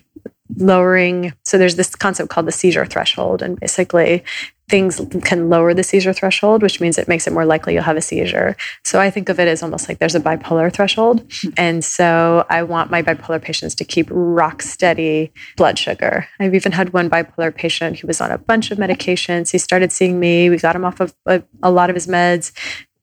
[0.57, 4.23] lowering so there's this concept called the seizure threshold and basically
[4.69, 7.97] things can lower the seizure threshold which means it makes it more likely you'll have
[7.97, 8.55] a seizure.
[8.83, 11.25] So i think of it as almost like there's a bipolar threshold.
[11.41, 11.49] Hmm.
[11.57, 16.27] And so i want my bipolar patients to keep rock steady blood sugar.
[16.39, 19.51] I've even had one bipolar patient who was on a bunch of medications.
[19.51, 20.49] He started seeing me.
[20.49, 22.51] We got him off of a, a lot of his meds.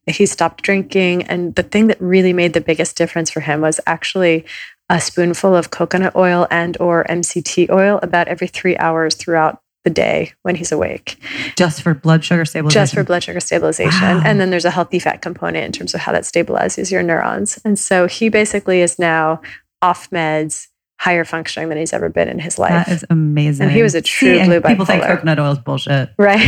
[0.07, 1.24] He stopped drinking.
[1.24, 4.44] And the thing that really made the biggest difference for him was actually
[4.90, 9.90] a spoonful of coconut oil and or MCT oil about every 3 hours throughout the
[9.90, 11.16] day when he's awake
[11.57, 12.81] Just for blood sugar stabilization.
[12.83, 14.22] just for blood sugar stabilization Wow.
[14.26, 17.59] and then there's a healthy fat component in terms of how that stabilizes your neurons
[17.64, 19.40] and so he basically is now
[19.81, 20.66] off meds
[20.98, 23.68] higher functioning than he's ever been in his life That is amazing.
[23.68, 26.11] And he was a true See, blue People think coconut oil is bullshit.
[26.18, 26.44] right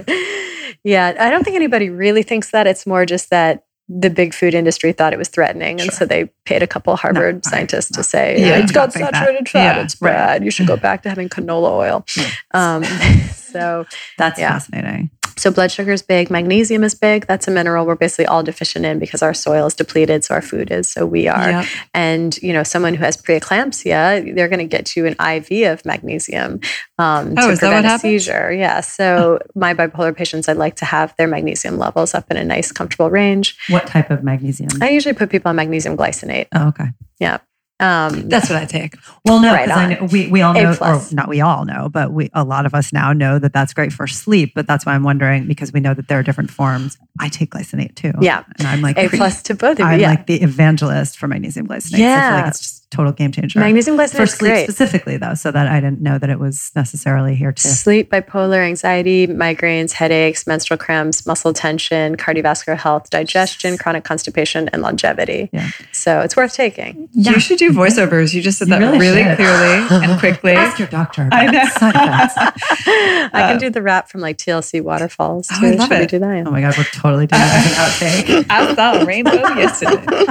[0.84, 4.54] yeah i don't think anybody really thinks that it's more just that the big food
[4.54, 7.90] industry thought it was threatening and so they paid a couple of harvard right, scientists
[7.90, 7.96] no.
[7.96, 10.12] to say Yeah, it's got saturated fat Yeah, it's right.
[10.12, 12.06] bad you should go back to having canola oil
[12.52, 12.84] um,
[13.34, 13.84] so
[14.16, 14.50] That's Yeah.
[14.52, 15.10] fascinating.
[15.40, 18.84] So blood sugar is big magnesium is big that's a mineral we're basically all deficient
[18.84, 21.64] in because our soil is depleted so our food is so we are Yep.
[21.94, 25.84] and you know someone who has preeclampsia they're going to get you an iv of
[25.84, 26.60] magnesium
[26.98, 28.02] um, Oh, to is that what prevent a happens?
[28.02, 32.36] seizure yeah so my bipolar patients i'd like to have their magnesium levels up in
[32.36, 34.70] a nice comfortable range What type of magnesium?
[34.82, 36.88] i usually put people on magnesium glycinate oh, okay.
[37.18, 37.38] yeah
[37.80, 38.94] Um, That's what I take.
[39.24, 42.12] Well, no, Right I know we, we all know, or not we all know, but
[42.12, 44.52] we a lot of us now know that that's great for sleep.
[44.54, 46.98] But that's why I'm wondering because we know that there are different forms.
[47.18, 48.12] I take glycinate too.
[48.20, 48.44] Yeah.
[48.58, 49.84] and I'm like a plus to both of you.
[49.86, 50.10] I'm yeah.
[50.10, 51.90] like the evangelist for magnesium glycinate.
[51.90, 52.36] So I feel Yeah.
[52.36, 53.58] like it's just total game changer.
[53.60, 54.64] Magnesium glycinate for sleep great.
[54.64, 58.64] specifically, though, so that I didn't know that it was necessarily here to Sleep, bipolar,
[58.66, 65.50] anxiety, migraines, headaches, menstrual cramps, muscle tension, cardiovascular health, digestion, chronic constipation, and longevity.
[65.52, 65.70] Yeah.
[65.92, 67.08] So it's worth taking.
[67.12, 67.32] Yeah.
[67.32, 68.34] You should do voiceovers.
[68.34, 70.52] You just said You that really really, clearly and quickly.
[70.52, 71.28] Ask your doctor.
[71.32, 71.60] I know.
[71.80, 75.54] I can uh, do the rap from like TLC Waterfalls too.
[75.62, 76.46] Oh, I love Should we do that?
[76.46, 77.66] Oh my god, we're totally doing that
[78.02, 78.46] as an outtake.
[78.50, 80.26] I saw a rainbow yesterday.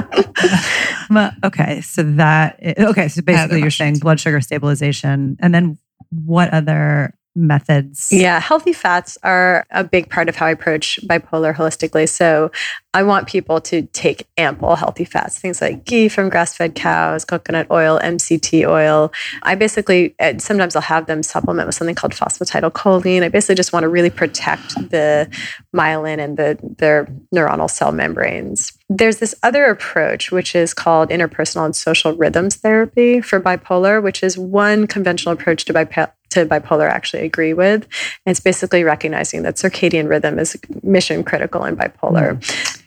[1.44, 5.78] Okay, so that i- okay, so basically you're saying blood sugar stabilization, and then
[6.10, 8.08] what other methods?
[8.10, 12.08] Yeah, healthy fats are a big part of how I approach bipolar holistically.
[12.08, 12.50] So
[12.92, 17.24] I want people to take ample healthy fats, things like ghee from grass fed cows,
[17.24, 19.12] coconut oil, MCT oil.
[19.44, 23.22] I basically, uh, sometimes I'll have them supplement with something called phosphatidylcholine.
[23.22, 25.30] I basically just want to really protect the
[25.74, 28.72] myelin and the, their neuronal cell membranes.
[28.92, 34.20] There's this other approach, which is called interpersonal and social rhythms therapy for bipolar, which
[34.20, 37.86] is one conventional approach to bipolar to bipolar I actually agree with.
[38.24, 42.42] And it's basically recognizing that circadian rhythm is mission critical in bipolar.
[42.44, 42.79] Hmm.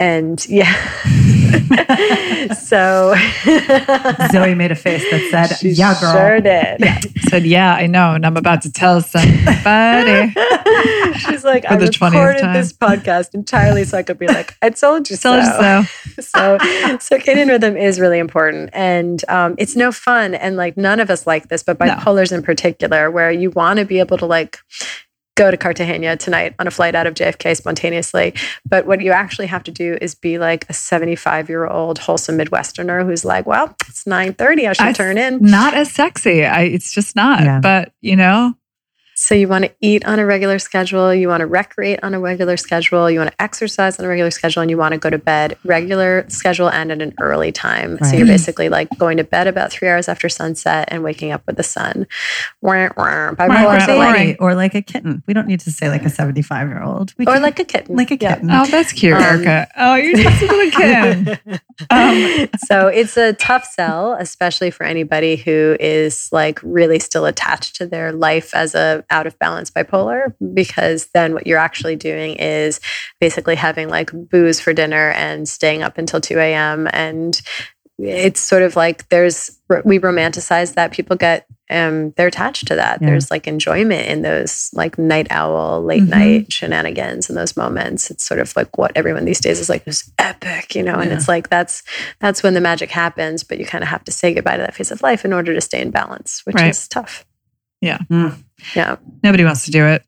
[0.00, 0.72] And yeah.
[2.54, 3.14] so
[4.32, 6.82] Zoe made a face that said, She "Yeah, girl." Sure did.
[7.28, 8.14] Said, yeah, I know.
[8.14, 10.32] And I'm about to tell somebody.
[11.18, 15.16] She's like, I recorded this podcast entirely so I could be like, I told you
[15.16, 15.82] Told you so.
[16.20, 16.20] so.
[16.20, 16.58] so
[16.98, 21.26] circadian rhythm is really important and um, it's no fun and like none of us
[21.26, 21.86] like this but No.
[21.86, 24.58] bipolars in particular where you want to be able to like
[25.36, 28.32] go to cartagena tonight on a flight out of jfk spontaneously
[28.64, 32.38] but what you actually have to do is be like a 75 year old wholesome
[32.38, 36.44] midwesterner who's like well it's 9.30 i should I- turn in Not as sexy.
[36.44, 37.42] I, it's just not.
[37.42, 37.60] Yeah.
[37.60, 38.54] But, you know,
[39.24, 42.20] So you want to eat on a regular schedule, you want to recreate on a
[42.20, 45.08] regular schedule, you want to exercise on a regular schedule, and you want to go
[45.08, 47.96] to bed regular schedule and at an early time.
[48.04, 51.42] So you're basically like going to bed about three hours after sunset and waking up
[51.46, 52.06] with the sun.
[52.60, 53.30] Wah, wah.
[53.32, 55.22] Bipolar Right, like- or like a kitten.
[55.26, 57.14] We don't need to say like a 75 year old.
[57.26, 57.96] or like a kitten.
[57.96, 58.34] like a Yeah.
[58.34, 58.50] kitten.
[58.50, 59.68] oh, that's cute, Um, Erica.
[59.78, 60.70] Oh, you're just a little
[61.40, 61.60] kid.
[61.88, 67.76] Um, so it's a tough sell, especially for anybody who is like really still attached
[67.76, 72.34] to their life as a out of balance bipolar, because then what you're actually doing
[72.36, 72.80] is
[73.20, 76.88] basically having like booze for dinner and staying up until 2 a.m.
[76.92, 77.40] And
[77.96, 83.00] it's sort of like there's we romanticize that people get um they're attached to that
[83.00, 83.06] Yeah.
[83.10, 86.08] there's like enjoyment in those like night owl late Mhm.
[86.08, 89.84] night shenanigans in those moments it's sort of like what everyone these days is like
[89.84, 91.16] this epic you know and Yeah.
[91.16, 91.84] it's like that's
[92.20, 94.74] that's when the magic happens but you kind of have to say goodbye to that
[94.74, 96.70] phase of life in order to stay in balance which Right.
[96.70, 97.24] is tough
[97.82, 98.43] Mm.
[98.74, 100.04] Yeah nobody wants to do it.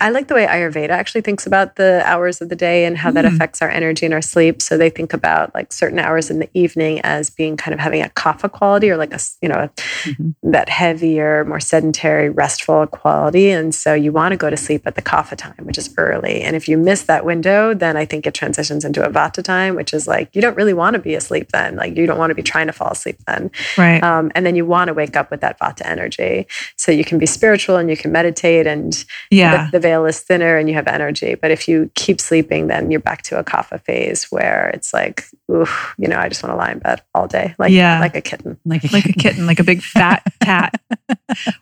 [0.00, 3.10] I like the way Ayurveda actually thinks about the hours of the day and how
[3.10, 3.34] that Mm.
[3.34, 4.62] affects our energy and our sleep.
[4.62, 8.02] So they think about like certain hours in the evening as being kind of having
[8.02, 9.68] a kapha quality or like a, you know,
[10.04, 10.34] Mhm.
[10.42, 13.50] that heavier, more sedentary, restful quality.
[13.50, 16.40] And so you want to go to sleep at the kapha time, which is early.
[16.42, 19.74] And if you miss that window, then I think it transitions into a vata time,
[19.74, 21.76] which is like you don't really want to be asleep then.
[21.76, 23.50] Like you don't want to be trying to fall asleep then.
[23.76, 24.02] Right.
[24.02, 26.46] Um, and then you want to wake up with that vata energy.
[26.76, 29.66] So you can be spiritual and you can meditate and yeah.
[29.66, 31.34] the, the veil is thinner and you have energy.
[31.34, 35.24] But if you keep sleeping, then you're back to a kapha phase where it's like,
[35.50, 37.98] oof, you know, I just want to lie in bed all day, like Yeah.
[38.00, 38.56] like a kitten.
[38.64, 40.80] Like a like a kitten, like a big fat cat.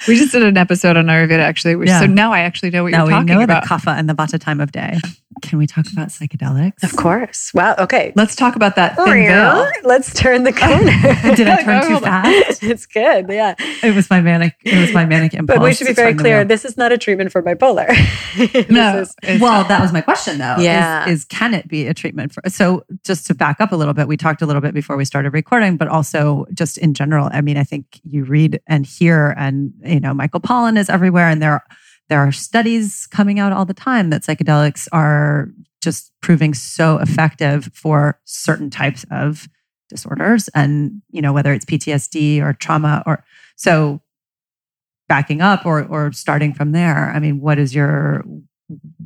[0.07, 1.75] we just did an episode on Ayurveda actually.
[1.77, 2.01] Which, Yeah.
[2.01, 3.63] So now I actually know what now you're we talking know about.
[3.65, 4.99] the kapha and the vata time of day.
[5.41, 6.83] Can we talk about psychedelics?
[6.83, 7.53] Of course.
[7.55, 7.77] Wow.
[7.79, 8.13] Okay.
[8.17, 9.71] Let's talk about that oh, thin veil.
[9.85, 11.35] Let's turn the corner.
[11.37, 12.63] Did I turn too fast?
[12.73, 13.27] it's good.
[13.29, 13.55] Yeah.
[13.83, 14.57] It was my manic.
[14.65, 15.59] It was my manic impulse.
[15.59, 16.45] But we should be very clear.
[16.45, 17.87] This is not a treatment for bipolar.
[18.71, 20.57] No, is- well, that was my question though.
[20.57, 21.09] is- Yeah.
[21.09, 24.09] Is, can it be a treatment for so just to back up a little bit,
[24.09, 27.29] we talked a little bit before we started recording, but also just in general.
[27.33, 31.29] I mean, I think you read and hear and you know, Michael Pollan is everywhere
[31.29, 31.63] and there
[32.09, 35.49] there are studies coming out all the time that psychedelics are
[35.83, 39.47] just proving so effective for certain types of
[39.91, 43.25] disorders and you know whether it's PTSD or trauma or
[43.57, 44.01] so
[45.09, 48.25] backing up or or starting from there i mean what is your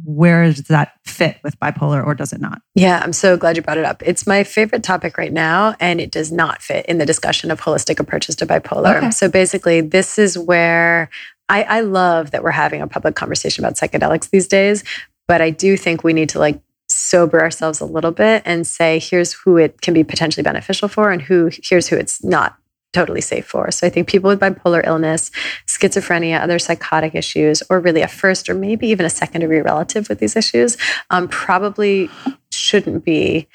[0.05, 3.63] where does that fit with bipolar or does it not Yeah, I'm so glad you
[3.63, 4.03] brought it up.
[4.05, 7.61] It's my favorite topic right now, and it does not fit in the discussion of
[7.61, 8.97] holistic approaches to bipolar.
[8.97, 9.11] Okay.
[9.11, 11.11] So basically, this is where
[11.49, 14.83] I, I love that we're having a public conversation about psychedelics these days,
[15.29, 18.99] but I do think we need to like sober ourselves a little bit and say,
[18.99, 22.57] here's who it can be potentially beneficial for, and who here's who it's not
[22.93, 23.71] totally safe for.
[23.71, 25.31] So I think people with bipolar illness,
[25.67, 30.19] schizophrenia, other psychotic issues, or really a first or maybe even a secondary relative with
[30.19, 30.77] these issues,
[31.11, 32.11] um, probably
[32.51, 33.49] shouldn't be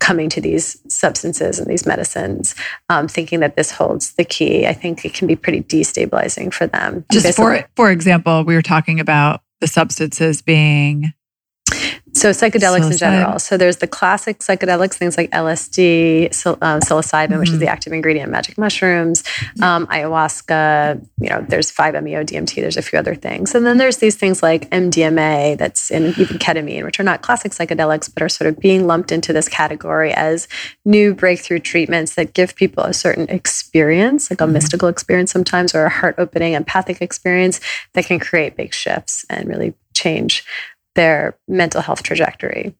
[0.00, 2.54] coming to these substances and these medicines
[2.88, 6.66] um, thinking that this holds the key i think it can be pretty destabilizing for
[6.66, 11.12] them just for for example we were talking about the substances being
[12.14, 13.38] so psychedelics in general.
[13.38, 17.38] So there's the classic psychedelics, things like LSD, sil- um, psilocybin, mm-hmm.
[17.40, 17.72] which is the mm-hmm.
[17.72, 19.24] active ingredient, magic mushrooms,
[19.60, 21.04] um, ayahuasca.
[21.18, 22.54] You know, there's 5-MeO DMT.
[22.54, 26.38] There's a few other things, and then there's these things like MDMA, that's in even
[26.38, 30.12] ketamine, which are not classic psychedelics, but are sort of being lumped into this category
[30.12, 30.46] as
[30.84, 34.54] new breakthrough treatments that give people a certain experience, like a mm-hmm.
[34.54, 37.60] mystical experience sometimes, or a heart-opening empathic experience
[37.94, 40.44] that can create big shifts and really change
[40.94, 42.74] their mental health trajectory.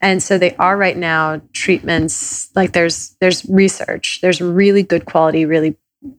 [0.00, 4.18] And so they are right now treatments like there's there's research.
[4.20, 5.76] There's really good quality, really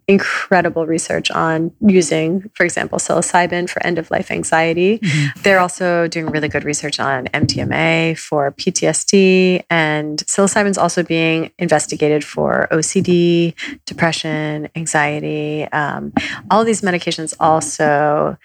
[0.07, 4.99] incredible research on using, for example, psilocybin for end of life anxiety.
[4.99, 5.41] Mm-hmm.
[5.41, 11.51] They're also doing really good research on MDMA for PTSD, and psilocybin is also being
[11.57, 13.53] investigated for OCD,
[13.86, 15.63] depression, anxiety.
[15.71, 16.13] Um,
[16.49, 18.38] all these medications also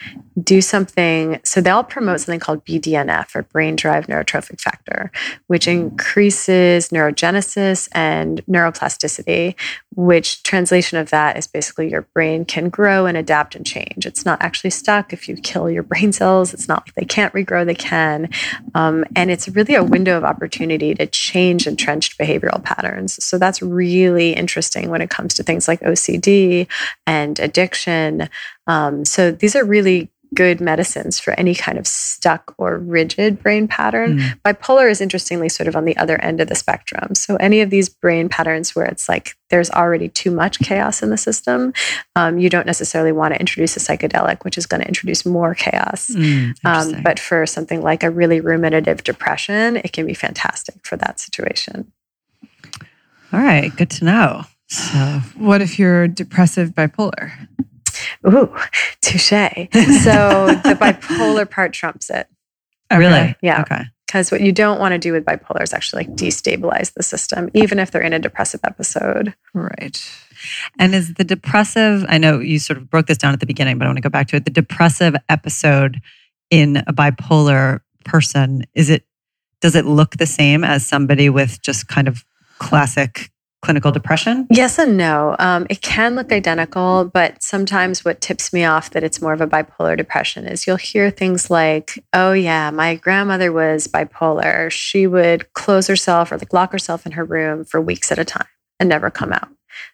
[0.42, 1.40] do something.
[1.44, 5.10] So they'll promote something called BDNF or brain derived neurotrophic factor,
[5.46, 9.54] which increases neurogenesis and neuroplasticity,
[9.94, 14.06] which translation of that that is basically your brain can grow and adapt and change.
[14.06, 15.12] It's not actually stuck.
[15.12, 18.30] If you kill your brain cells, it's not like they can't regrow, they can.
[18.74, 23.22] Um, and it's really a window of opportunity to change entrenched behavioral patterns.
[23.22, 26.66] So that's really interesting when it comes to things like OCD
[27.06, 28.30] and addiction.
[28.66, 33.66] Um, so these are really good medicines for any kind of stuck or rigid brain
[33.66, 34.18] pattern.
[34.18, 34.40] Mm.
[34.42, 37.14] Bipolar is interestingly sort of on the other end of the spectrum.
[37.14, 41.10] So, any of these brain patterns where it's like there's already too much chaos in
[41.10, 41.72] the system,
[42.16, 45.54] um, you don't necessarily want to introduce a psychedelic, which is going to introduce more
[45.54, 46.10] chaos.
[46.10, 50.96] Mm, um, but for something like a really ruminative depression, it can be fantastic for
[50.96, 51.92] that situation.
[53.32, 54.42] All right, good to know.
[54.68, 54.98] So,
[55.36, 57.32] what if you're depressive bipolar?
[58.26, 58.54] Ooh,
[59.00, 59.28] touche.
[59.28, 59.38] So
[59.72, 62.26] the bipolar part trumps it.
[62.90, 62.98] Okay.
[62.98, 63.36] Really?
[63.42, 63.62] Yeah.
[63.62, 63.82] Okay.
[64.06, 67.50] Because what you don't want to do with bipolar is actually like destabilize the system,
[67.52, 69.34] even if they're in a depressive episode.
[69.52, 70.10] Right.
[70.78, 73.78] And is the depressive, I know you sort of broke this down at the beginning,
[73.78, 74.46] but I want to go back to it.
[74.46, 76.00] The depressive episode
[76.50, 79.04] in a bipolar person, is it,
[79.60, 82.24] does it look the same as somebody with just kind of
[82.58, 83.30] classic
[83.62, 84.46] clinical depression?
[84.50, 85.34] Yes and no.
[85.38, 89.40] Um, it can look identical, but sometimes what tips me off that it's more of
[89.40, 94.70] a bipolar depression is you'll hear things like, oh, yeah, my grandmother was bipolar.
[94.70, 98.24] She would close herself or like lock herself in her room for weeks at a
[98.24, 98.46] time
[98.78, 99.48] and never come out.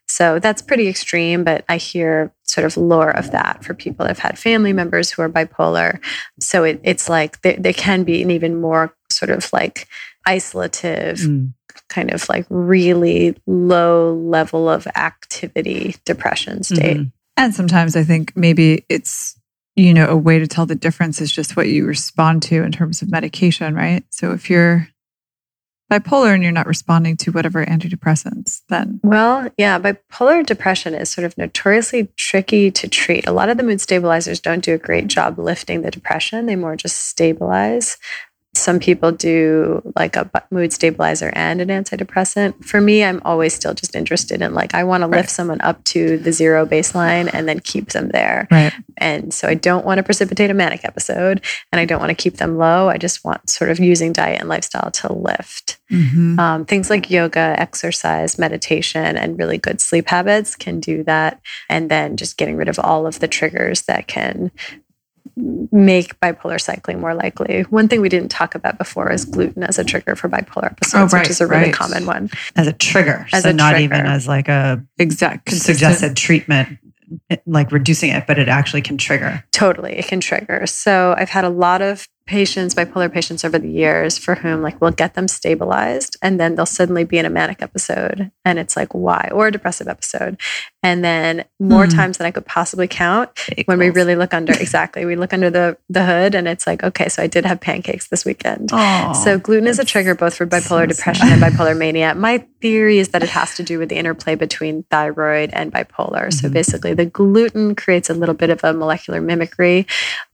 [0.06, 4.10] So that's pretty extreme, but I hear sort of lore of that for people that
[4.10, 5.98] have had family members who are bipolar.
[6.40, 9.88] So it, it's like they, they can be an even more sort of like
[10.26, 11.52] isolative, mm.
[11.88, 16.96] Kind of like really low level of activity depression state.
[16.96, 17.08] Mm-hmm.
[17.36, 19.38] And sometimes I think maybe it's,
[19.76, 22.72] you know, a way to tell the difference is just what you respond to in
[22.72, 24.04] terms of medication, right?
[24.10, 24.88] So if you're
[25.92, 29.00] bipolar and you're not responding to whatever antidepressants, then.
[29.02, 33.26] Well, yeah, bipolar depression is sort of notoriously tricky to treat.
[33.26, 36.56] A lot of the mood stabilizers don't do a great job lifting the depression, they
[36.56, 37.98] more just stabilize
[38.56, 42.64] some people do like a mood stabilizer and an antidepressant.
[42.64, 45.82] For me, I'm always still just interested in like I want to lift someone up
[45.84, 48.46] to the zero baseline and then keep them there.
[48.50, 48.72] Right.
[48.96, 52.14] And so I don't want to precipitate a manic episode and I don't want to
[52.14, 52.88] keep them low.
[52.88, 55.78] I just want sort of using diet and lifestyle to lift.
[55.90, 56.38] Mm-hmm.
[56.38, 61.40] Um, things like yoga, exercise, meditation, and really good sleep habits can do that.
[61.68, 64.52] And then just getting rid of all of the triggers that can
[65.36, 67.62] make bipolar cycling more likely.
[67.62, 71.12] One thing we didn't talk about before is gluten as a trigger for bipolar episodes,
[71.12, 71.74] oh, right, which is a really right.
[71.74, 72.30] common one.
[72.56, 73.84] As a trigger, as so a not trigger.
[73.84, 76.78] even as like a exact suggested treatment
[77.46, 79.44] like reducing it, but it actually can trigger.
[79.52, 80.66] Totally, it can trigger.
[80.66, 84.80] So I've had a lot of patients, bipolar patients over the years for whom like
[84.80, 88.76] we'll get them stabilized and then they'll suddenly be in a manic episode and it's
[88.76, 90.40] like why or a depressive episode.
[90.82, 91.94] And then more mm.
[91.94, 93.30] times than I could possibly count
[93.66, 96.82] when we really look under exactly we look under the the hood and it's like
[96.82, 98.70] okay so I did have pancakes this weekend.
[98.72, 102.14] Oh, so gluten is a trigger both for bipolar so depression and bipolar mania.
[102.14, 106.28] My theory is that it has to do with the interplay between thyroid and bipolar.
[106.28, 106.30] Mm-hmm.
[106.30, 109.86] So basically the gluten creates a little bit of a molecular mimicry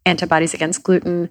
[0.07, 1.31] antibodies against gluten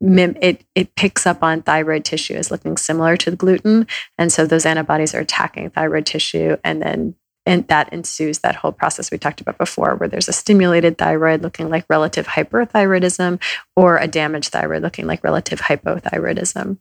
[0.00, 3.86] it it picks up on thyroid tissue as looking similar to the gluten,
[4.16, 7.14] and so those antibodies are attacking thyroid tissue and then
[7.48, 11.40] and that ensues that whole process we talked about before, where there's a stimulated thyroid
[11.42, 13.40] looking like relative hyperthyroidism
[13.74, 16.76] or a damaged thyroid looking like relative hypothyroidism.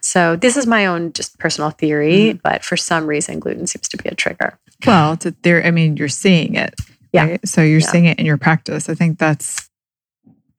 [0.00, 2.42] So this is my own just personal theory, mm.
[2.42, 4.58] but for some reason, gluten seems to be a trigger.
[4.86, 5.64] Well, it's a theory.
[5.64, 6.74] I mean, you're seeing it.
[7.14, 7.24] Yeah.
[7.24, 7.48] Right?
[7.48, 7.86] So you're yeah.
[7.86, 8.90] seeing it in your practice.
[8.90, 9.69] I think that's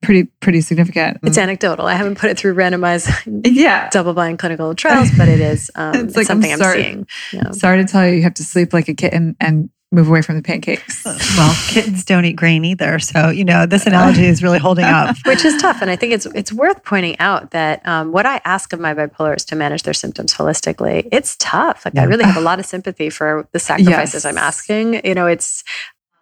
[0.02, 1.18] pretty pretty significant.
[1.22, 1.86] It's anecdotal.
[1.86, 3.10] I haven't put it through randomized,
[3.46, 7.06] yeah, double blind clinical trials, but it is um, it's, like, something I'm, sorry, I'm
[7.30, 7.42] seeing.
[7.44, 7.50] Yeah.
[7.52, 10.36] Sorry to tell you, you have to sleep like a kitten and move away from
[10.36, 11.04] the pancakes.
[11.36, 15.16] Well, kittens don't eat grain either, so you know this analogy is really holding up,
[15.24, 15.80] which is tough.
[15.80, 18.92] And I think it's it's worth pointing out that um, what I ask of my
[18.92, 21.08] bipolar is to manage their symptoms holistically.
[21.10, 21.84] It's tough.
[21.84, 22.02] Like yeah.
[22.02, 24.24] I really have a lot of sympathy for the sacrifices yes.
[24.24, 25.06] I'm asking.
[25.06, 25.64] You know, it's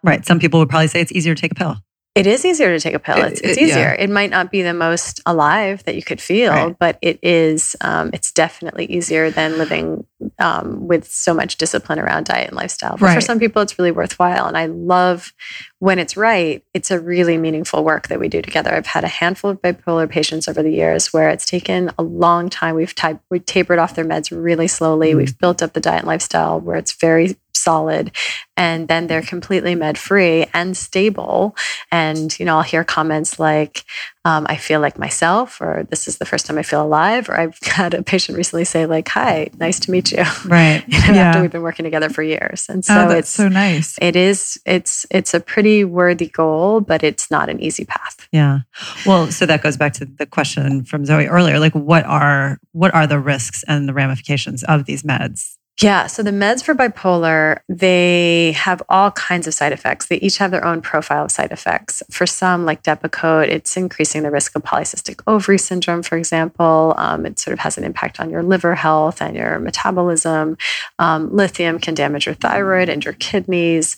[0.03, 0.25] right.
[0.25, 1.77] Some people would probably say it's easier to take a pill.
[2.13, 3.23] It is easier to take a pill.
[3.23, 3.95] It's, it's easier.
[3.95, 4.03] Yeah.
[4.03, 6.75] It might not be the most alive that you could feel, right.
[6.77, 7.77] but it is.
[7.79, 10.05] Um, it's definitely easier than living
[10.37, 12.97] um, with so much discipline around diet and lifestyle.
[12.97, 13.15] But right.
[13.15, 14.45] for some people, it's really worthwhile.
[14.45, 15.31] And I love
[15.79, 16.65] when it's right.
[16.73, 18.73] It's a really meaningful work that we do together.
[18.73, 22.49] I've had a handful of bipolar patients over the years where it's taken a long
[22.49, 22.75] time.
[22.75, 25.13] We've typed, we tapered off their meds really slowly.
[25.13, 25.17] Mm.
[25.17, 28.11] We've built up the diet and lifestyle where it's very solid
[28.57, 31.55] and then they're completely med free and stable.
[31.91, 33.83] And you know i'll hear comments like
[34.25, 37.39] um, i feel like myself or this is the first time i feel alive or
[37.39, 40.23] i've had a patient recently say like hi nice to meet you.
[40.45, 40.83] Right.
[40.87, 41.29] You know, yeah.
[41.29, 42.67] after we've been working together for years.
[42.67, 43.97] And so oh, it's so nice.
[44.01, 48.27] it is it's it's a pretty worthy goal but it's not an easy path.
[48.31, 48.59] Yeah.
[49.05, 52.93] Well so that goes back to the question from zoe earlier like what are what
[52.93, 56.07] are the risks and the ramifications of these meds yeah.
[56.07, 60.07] So the meds for bipolar, they have all kinds of side effects.
[60.07, 62.03] They each have their own profile of side effects.
[62.11, 66.93] For some, like Depakote, it's increasing the risk of polycystic ovary syndrome, for example.
[66.97, 70.57] Um, it sort of has an impact on your liver health and your metabolism.
[70.99, 73.97] Um, lithium can damage your thyroid and your kidneys.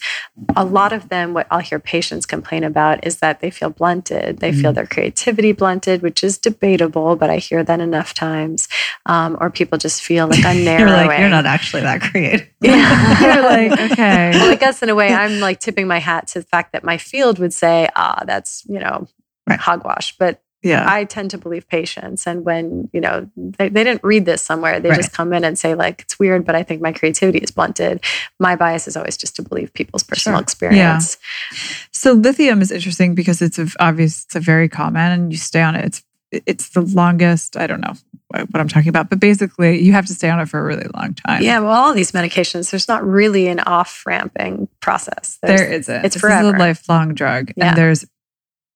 [0.56, 4.40] A lot of them, what I'll hear patients complain about is that they feel blunted.
[4.40, 4.62] They mm-hmm.
[4.62, 8.68] feel their creativity blunted, which is debatable, but I hear that enough times.
[9.06, 10.88] Um, or people just feel like I'm narrowing.
[10.88, 12.50] you're like, you're not actually actually that creative.
[12.62, 13.36] Yeah.
[13.36, 14.32] You're like, okay.
[14.32, 16.84] Well, I guess in a way, I'm like tipping my hat to the fact that
[16.84, 19.08] my field would say, ah, that's, you know,
[19.48, 19.60] right.
[19.60, 20.16] hogwash.
[20.18, 20.86] But yeah.
[20.88, 22.26] I tend to believe patients.
[22.26, 24.96] And when, you know, they, they didn't read this somewhere, they right.
[24.96, 28.02] just come in and say, like, it's weird, but I think my creativity is blunted.
[28.40, 30.44] My bias is always just to believe people's personal sure.
[30.44, 31.18] experience.
[31.52, 31.58] Yeah.
[31.92, 35.76] So lithium is interesting because it's obvious, it's a very common and you stay on
[35.76, 35.86] it.
[35.86, 36.04] It's
[36.48, 37.94] it's the longest, I don't know,
[38.34, 39.10] what I'm talking about.
[39.10, 41.44] But basically, you have to stay on it for a really long time.
[41.44, 45.40] Yeah, well, all these medications, there's not really an off ramping process.
[45.42, 46.06] There's, there isn't.
[46.06, 46.50] It's this forever.
[46.50, 47.70] Is a lifelong drug, yeah.
[47.70, 48.06] and there's,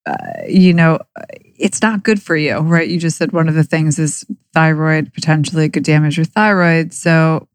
[0.06, 0.16] uh,
[0.48, 1.00] you know,
[1.58, 2.88] it's not good for you, right?
[2.88, 6.94] You just said one of the things is thyroid potentially could damage your thyroid.
[6.94, 7.48] So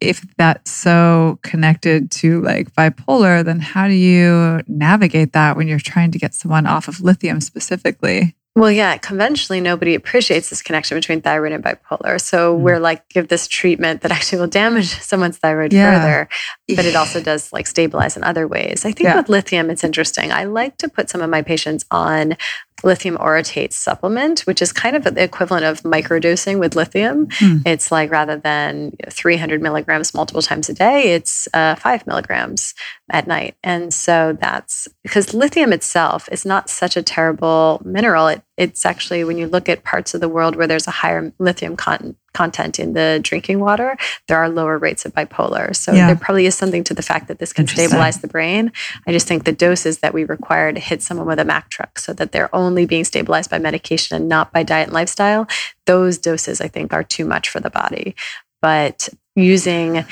[0.00, 5.78] if that's so connected to like bipolar, then how do you navigate that when you're
[5.78, 8.34] trying to get someone off of lithium specifically?
[8.58, 12.20] Well, yeah, conventionally, nobody appreciates this connection between thyroid and bipolar.
[12.20, 12.60] So mm.
[12.60, 16.00] we're like, give this treatment that actually will damage someone's thyroid yeah.
[16.00, 16.28] further,
[16.74, 18.84] but it also does like stabilize in other ways.
[18.84, 19.16] I think yeah.
[19.16, 20.32] with lithium, it's interesting.
[20.32, 22.36] I like to put some of my patients on
[22.84, 27.26] lithium orotate supplement, which is kind of the equivalent of microdosing with lithium.
[27.28, 27.62] Mm.
[27.66, 32.06] It's like rather than you know, 300 milligrams multiple times a day, it's uh, five
[32.06, 32.74] milligrams
[33.10, 33.56] at night.
[33.62, 38.28] And so that's because lithium itself is not such a terrible mineral.
[38.28, 41.32] It, it's actually, when you look at parts of the world where there's a higher
[41.38, 43.96] lithium content, content in the drinking water,
[44.28, 45.74] there are lower rates of bipolar.
[45.74, 46.06] So yeah.
[46.06, 48.70] there probably is something to the fact that this can stabilize the brain.
[49.08, 51.98] I just think the doses that we require to hit someone with a Mack truck
[51.98, 55.48] so that they're only being stabilized by medication and not by diet and lifestyle,
[55.86, 58.14] those doses I think are too much for the body.
[58.62, 60.04] But using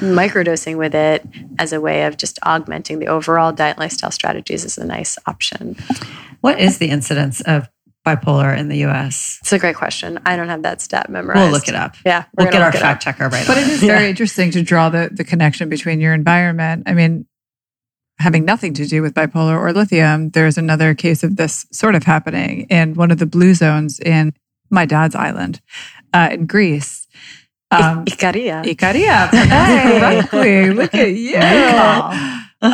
[0.00, 1.26] microdosing with it
[1.58, 5.76] as a way of just augmenting the overall diet lifestyle strategies is a nice option.
[6.40, 7.68] What is the incidence of
[8.16, 9.38] bipolar in the US?
[9.40, 10.18] It's a great question.
[10.24, 11.40] I don't have that stat memorized.
[11.40, 11.96] We'll look it up.
[12.04, 12.24] Yeah.
[12.36, 13.64] We'll get our fact checker right But on.
[13.64, 14.10] it is very yeah.
[14.10, 16.84] interesting to draw the, the connection between your environment.
[16.86, 17.26] I mean,
[18.18, 22.04] having nothing to do with bipolar or lithium, there's another case of this sort of
[22.04, 24.32] happening in one of the blue zones in
[24.70, 25.60] my dad's island
[26.12, 27.06] uh, in Greece.
[27.70, 28.64] Um, Ikaria.
[28.64, 29.30] Ikaria.
[29.30, 30.70] Correctly.
[30.74, 31.36] Look at you.
[32.60, 32.72] Um,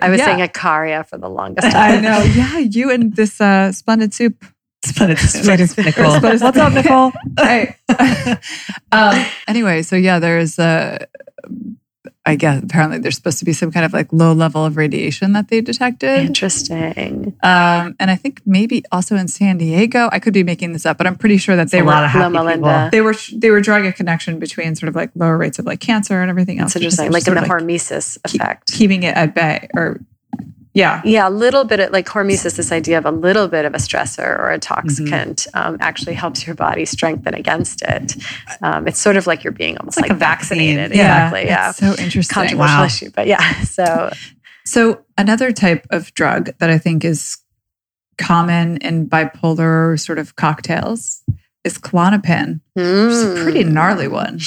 [0.00, 0.26] I was yeah.
[0.26, 1.98] saying Icaria for the longest time.
[1.98, 2.22] I know.
[2.22, 4.44] Yeah, you and this uh, splendid soup.
[5.18, 5.84] Splendid soup.
[5.86, 6.20] Nicole.
[6.20, 7.12] What's up, Nicole?
[7.38, 7.76] hey.
[8.92, 11.06] um, anyway, so yeah, there's a
[12.26, 15.32] I guess apparently there's supposed to be some kind of like low level of radiation
[15.34, 16.20] that they detected.
[16.24, 17.36] Interesting.
[17.42, 20.08] Um, and I think maybe also in San Diego.
[20.10, 22.04] I could be making this up, but I'm pretty sure that they a were lot
[22.04, 22.62] of happy Loma people.
[22.70, 22.88] Linda.
[22.92, 25.80] they were they were drawing a connection between sort of like lower rates of like
[25.80, 26.72] cancer and everything else.
[26.72, 27.12] That's because interesting.
[27.12, 28.72] Like in sort the of, hormesis keep- effect.
[28.72, 30.00] keeping it at bay or
[30.74, 31.00] yeah.
[31.04, 33.78] Yeah, a little bit of like hormesis, this idea of a little bit of a
[33.78, 35.58] stressor or a toxicant Mm-hmm.
[35.58, 38.16] um, actually helps your body strengthen against it.
[38.60, 40.58] Um, it's sort of like you're being almost like like, vaccine.
[40.58, 40.96] vaccinated.
[40.96, 41.44] Yeah, Exactly.
[41.46, 41.70] Yeah.
[41.72, 42.34] So interesting.
[42.34, 42.84] Controversial Wow.
[42.84, 43.62] issue, but yeah.
[43.64, 44.10] So
[44.66, 47.36] So another type of drug that I think is
[48.18, 51.22] common in bipolar sort of cocktails
[51.64, 54.38] is Klonopin, which is a pretty mm, gnarly one.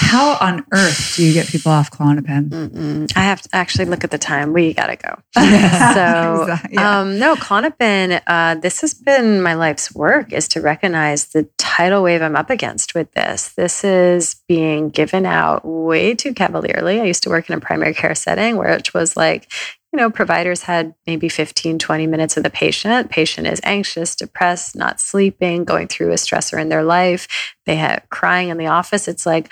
[0.00, 2.48] How on earth do you get people off Klonopin?
[2.48, 3.12] mm-mm.
[3.16, 4.52] I have to actually look at the time.
[4.52, 5.18] We gotta go.
[5.36, 7.00] so Exactly, yeah.
[7.00, 8.20] um, no, Klonopin.
[8.26, 12.50] Uh, this has been my life's work is to recognize the tidal wave I'm up
[12.50, 13.48] against with this.
[13.50, 17.00] This is being given out way too cavalierly.
[17.00, 19.52] I used to work in a primary care setting where it was like.
[19.92, 23.10] You know, providers had maybe 15, 20 minutes with the patient.
[23.10, 27.26] Patient is anxious, depressed, not sleeping, going through a stressor in their life.
[27.66, 29.08] They had crying in the office.
[29.08, 29.50] It's like,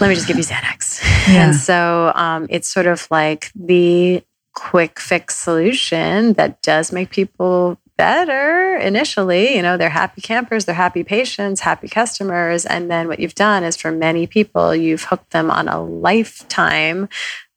[0.00, 1.00] let me just give you Xanax.
[1.28, 1.46] Yeah.
[1.46, 7.78] And so um, it's sort of like the quick fix solution that does make people
[7.96, 9.54] better initially.
[9.54, 12.66] You know, they're happy campers, they're happy patients, happy customers.
[12.66, 17.08] And then what you've done is for many people, you've hooked them on a lifetime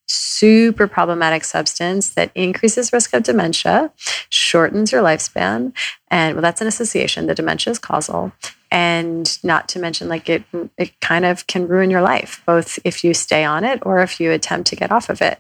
[0.08, 3.92] super problematic substance that increases risk of dementia,
[4.30, 5.74] shortens your lifespan,
[6.10, 7.28] and well, that's an association.
[7.28, 8.32] The dementia is causal,
[8.72, 10.44] and not to mention, like it,
[10.78, 14.20] it kind of can ruin your life, both if you stay on it or if
[14.20, 15.40] you attempt to get off of it.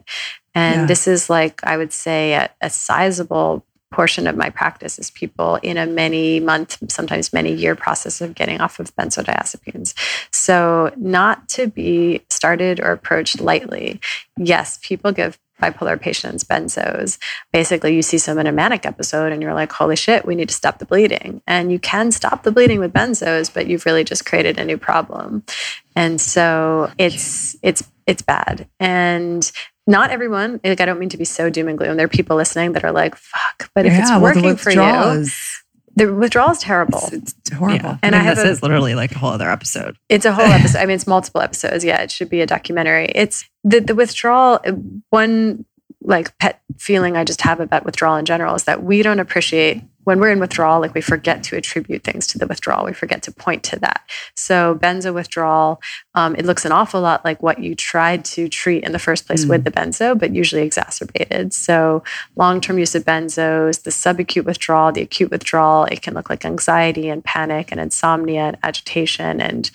[0.55, 0.86] And Yeah.
[0.88, 5.55] this is like I would say a, a sizable portion of my practice is people
[5.57, 9.93] in a many month, sometimes many year process of getting off of benzodiazepines.
[10.31, 13.99] So, not to be started or approached lightly.
[14.38, 17.17] Yes, people give bipolar patients benzos.
[17.51, 20.49] Basically, you see some in a manic episode and you're like, holy shit, we need
[20.49, 21.41] to stop the bleeding.
[21.47, 24.77] And you can stop the bleeding with benzos, but you've really just created a new
[24.77, 25.43] problem.
[25.95, 28.67] And so it's it's it's bad.
[28.79, 29.51] And
[29.88, 31.97] not everyone, like I don't mean to be so doom and gloom.
[31.97, 35.25] There are people listening that are like, fuck, but if it's well, working for you,
[35.95, 36.99] the withdrawal is terrible.
[37.11, 37.83] It's, it's horrible.
[37.89, 37.97] Yeah.
[38.03, 39.97] And I I mean, have this a- is literally like a whole other episode.
[40.09, 40.79] It's a whole episode.
[40.79, 41.83] I mean, it's multiple episodes.
[41.83, 43.05] Yeah, it should be a documentary.
[43.15, 44.59] It's the the withdrawal.
[45.09, 45.65] One
[46.01, 49.81] like pet feeling I just have about withdrawal in general is that we don't appreciate
[50.07, 50.79] when we're in withdrawal.
[50.79, 52.85] Like we forget to attribute things to the withdrawal.
[52.85, 54.09] We forget to point to that.
[54.35, 55.81] So benzo withdrawal,
[56.15, 59.27] um, it looks an awful lot like what you tried to treat in the first
[59.27, 61.53] place with the benzo, but usually exacerbated.
[61.53, 62.03] So
[62.37, 66.45] long term use of benzos, the subacute withdrawal, the acute withdrawal, it can look like
[66.45, 69.69] anxiety and panic and insomnia and agitation and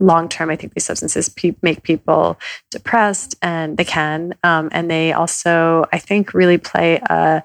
[0.00, 2.38] long term, I think these substances pe- make people
[2.70, 4.34] depressed, and they can.
[4.42, 7.42] Um, and they also, I think, really play a,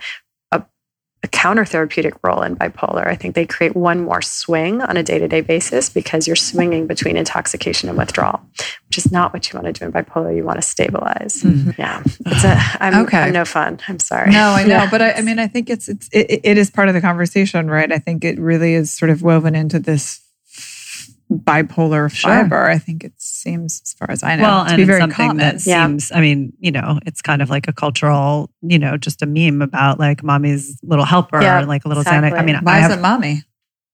[1.25, 3.07] a, a counter therapeutic role in bipolar.
[3.07, 6.35] I think they create one more swing on a day to day basis because you're
[6.35, 8.41] swinging between intoxication and withdrawal,
[8.87, 10.35] which is not what you want to do in bipolar.
[10.35, 11.43] You want to stabilize.
[11.43, 11.71] Mm-hmm.
[11.77, 12.57] Yeah, it's a.
[12.79, 13.17] I'm, Okay.
[13.17, 13.79] I'm no fun.
[13.87, 14.31] I'm sorry.
[14.31, 14.89] No, I know, Yeah.
[14.91, 17.69] but I, I mean, I think it's it's it, it is part of the conversation,
[17.69, 17.91] right?
[17.91, 20.21] I think it really is sort of woven into this
[21.31, 22.31] bipolar Sure.
[22.31, 22.65] fiber.
[22.69, 25.01] I think it seems, as far as I know, well, to and be it's very
[25.01, 25.37] something common.
[25.37, 25.85] that Yeah.
[25.87, 29.25] seems, I mean, you know, it's kind of like a cultural, you know, just a
[29.25, 32.31] meme about like mommy's little helper, Yeah, like a little exactly.
[32.31, 32.39] Xanax.
[32.39, 33.43] I mean, Why I is it mommy?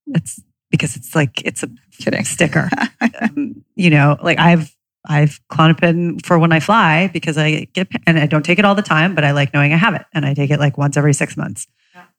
[0.08, 1.70] it's because it's like, it's a
[2.00, 2.26] Kidding.
[2.26, 2.70] sticker.
[3.22, 4.76] um, you know, like I've,
[5.08, 8.76] I've Klonopin for when I fly because I get, and I don't take it all
[8.76, 10.04] the time, but I like knowing I have it.
[10.14, 11.66] And I take it like once every six months.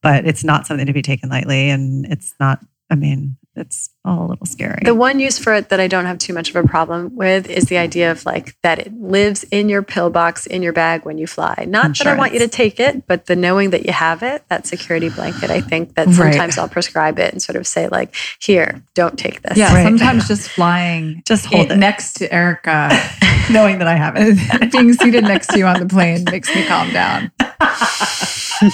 [0.02, 1.70] But it's not something to be taken lightly.
[1.70, 2.58] And it's not,
[2.90, 4.80] I mean, it's all a little scary.
[4.84, 7.50] The one use for it that I don't have too much of a problem with
[7.50, 11.04] is the idea of like that it lives in your pill box, in your bag
[11.04, 11.66] when you fly.
[11.68, 14.42] Not that I want you to take it, but the knowing that you have it,
[14.48, 16.16] that security blanket, I think that Right.
[16.16, 19.58] sometimes I'll prescribe it and sort of say, like, here, don't take this.
[19.58, 19.82] Yeah, Right.
[19.84, 21.76] sometimes just flying Just hold it.
[21.76, 22.88] next to Erica,
[23.50, 24.72] knowing that I have it.
[24.72, 27.30] being seated next to you on the plane makes me calm down.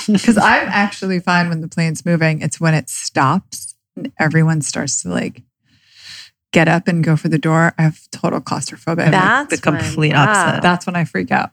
[0.07, 2.43] Because I'm actually fine when the plane's moving.
[2.43, 5.43] It's when it stops and everyone starts to like
[6.53, 7.75] get up and go for the door.
[7.79, 9.11] I have total claustrophobia.
[9.11, 10.63] That's the complete when- opposite.
[10.63, 11.51] That's when I freak out.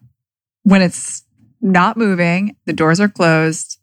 [0.63, 1.23] When it's
[1.61, 3.79] not moving, the doors are closed,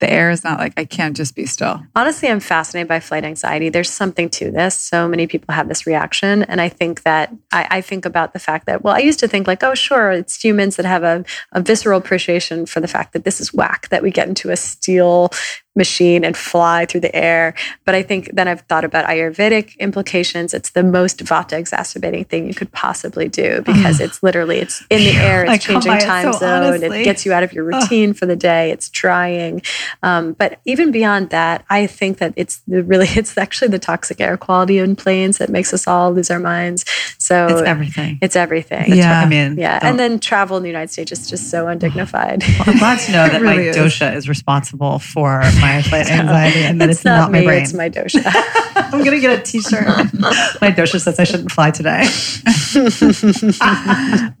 [0.00, 1.82] the air is not like, I can't just be still.
[1.94, 3.70] Honestly, I'm fascinated by flight anxiety.
[3.70, 4.78] There's something to this.
[4.78, 6.42] So many people have this reaction.
[6.42, 9.28] And I think that I, I think about the fact that, well, I used to
[9.28, 13.14] think like, oh, sure, it's humans that have a, a visceral appreciation for the fact
[13.14, 15.30] that this is whack, that we get into a steel
[15.76, 17.54] machine and fly through the air.
[17.84, 20.54] But I think then I've thought about Ayurvedic implications.
[20.54, 25.00] It's the most vata exacerbating thing you could possibly do because it's literally it's in
[25.00, 27.00] the air, it's changing by it time so zone, honestly.
[27.02, 29.62] it gets you out of your routine for the day, it's drying.
[30.02, 34.20] Um, but even beyond that, I think that it's the really it's actually the toxic
[34.20, 36.84] air quality in planes that makes us all lose our minds.
[37.18, 38.18] So It's everything.
[38.22, 38.94] it's everything.
[38.94, 39.20] Yeah.
[39.20, 42.42] I mean, Yeah, don't- and then travel in the United States is just so undignified.
[42.66, 43.76] I'm glad to know that really my is.
[43.76, 45.40] dosha is responsible for
[45.90, 47.62] my anxiety and that it's, not, me, my brain.
[47.62, 48.22] it's my dosha.
[48.76, 49.86] I'm gonna get a T-shirt.
[50.60, 52.06] my dosha says I shouldn't fly today.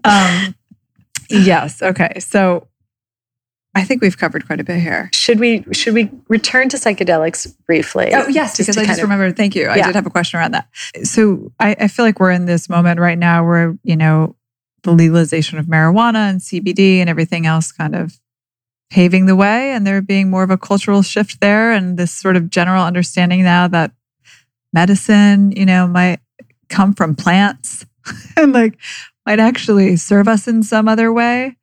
[0.04, 0.54] Um,
[1.30, 1.82] yes.
[1.82, 2.20] Okay.
[2.20, 2.68] So
[3.74, 5.10] I think we've covered quite a bit here.
[5.12, 8.10] should we should we return to psychedelics briefly?
[8.14, 9.36] Oh, yes, because I just of- remembered.
[9.36, 9.68] Thank you.
[9.68, 10.68] I did have a question around that.
[11.04, 14.36] So I, I feel like we're in this moment right now where, you know,
[14.82, 18.18] the legalization of marijuana and CBD and everything else kind of
[18.90, 22.36] paving the way and there being more of a cultural shift there and this sort
[22.36, 23.92] of general understanding now that
[24.72, 26.20] medicine, you know, might
[26.68, 27.84] come from plants
[28.36, 28.78] and like
[29.24, 31.56] might actually serve us in some other way.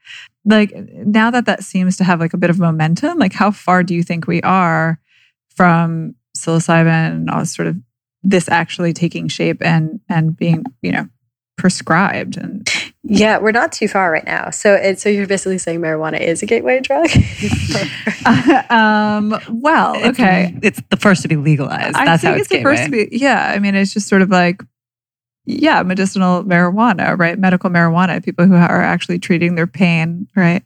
[0.46, 3.84] Like now that that seems to have like a bit of momentum, like how far
[3.84, 5.00] do you think we are
[5.56, 7.78] from psilocybin and all sort of
[8.24, 11.08] this actually taking shape and and being, you know,
[11.58, 12.68] prescribed and
[13.06, 14.50] Yeah, we're not too far right now.
[14.50, 17.10] So it, so you're basically saying marijuana is a gateway drug?
[18.70, 20.58] um well, okay.
[20.62, 21.98] It's, the first to be legalized.
[21.98, 23.52] I That's think how it's it's, the first to be yeah.
[23.54, 24.62] I mean, it's just sort of like
[25.46, 27.38] yeah, medicinal marijuana, right?
[27.38, 30.64] Medical marijuana, people who are actually treating their pain, right?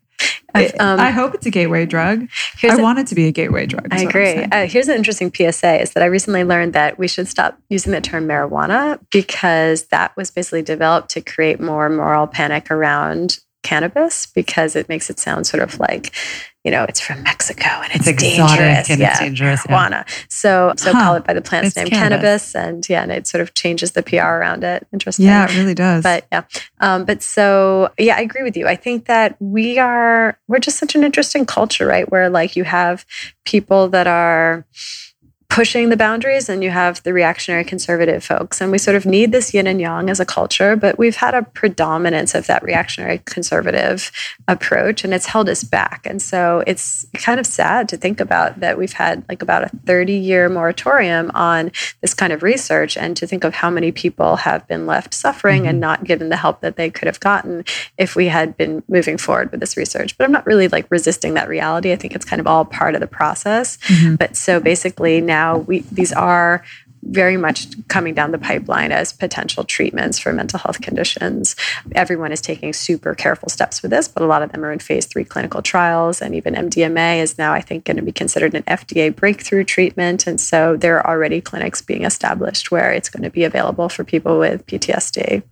[0.58, 2.28] I, um, I hope it's a gateway drug.
[2.64, 3.88] I a- want it to be a gateway drug.
[3.92, 4.44] I agree.
[4.44, 7.92] Uh, here's an interesting PSA is that I recently learned that we should stop using
[7.92, 14.28] the term marijuana because that was basically developed to create more moral panic around cannabis
[14.28, 16.14] because it makes it sound sort of like,
[16.68, 18.90] you know, it's from Mexico and it's, It's dangerous.
[18.90, 19.62] and yeah, it's dangerous.
[19.70, 19.72] yeah.
[19.74, 20.02] marijuana.
[20.30, 21.00] So so Huh.
[21.02, 22.52] call it by the plant's It's name, cannabis.
[22.52, 22.56] cannabis.
[22.56, 24.86] and yeah, and it sort of changes the PR around it.
[24.92, 25.26] Interesting.
[25.28, 26.04] yeah, it really does.
[26.04, 26.44] But yeah,
[26.82, 28.68] um, but so yeah, I agree with you.
[28.68, 32.12] I think that we are we're just such an interesting culture, right?
[32.12, 33.06] Where like you have
[33.46, 34.66] people that are
[35.58, 38.62] pushing the boundaries and you have the reactionary conservative folks.
[38.62, 41.34] And we sort of need this yin and yang as a culture but we've had
[41.34, 44.12] a predominance of that reactionary conservative
[44.48, 46.06] approach and it's held us back.
[46.06, 49.70] And so it's kind of sad to think about that we've had like about a
[49.84, 54.36] 30 year moratorium on this kind of research and to think of how many people
[54.36, 55.90] have been left suffering and mm-hmm.
[55.90, 57.66] not given the help that they could have gotten
[57.98, 60.16] if we had been moving forward with this research.
[60.20, 61.92] But i'm not really like resisting that reality.
[61.92, 63.78] I think it's kind of all part of the process.
[63.78, 64.16] Mm-hmm.
[64.18, 66.64] But so basically now we these are
[67.04, 71.56] very much coming down the pipeline as potential treatments for mental health conditions.
[71.94, 74.80] Everyone is taking super careful steps with this, but a lot of them are in
[74.80, 76.22] phase three clinical trials.
[76.22, 80.28] And even MDMA is now, I think, going to be considered an FDA breakthrough treatment.
[80.28, 84.04] And so there are already clinics being established where it's going to be available for
[84.04, 85.44] people with PTSD.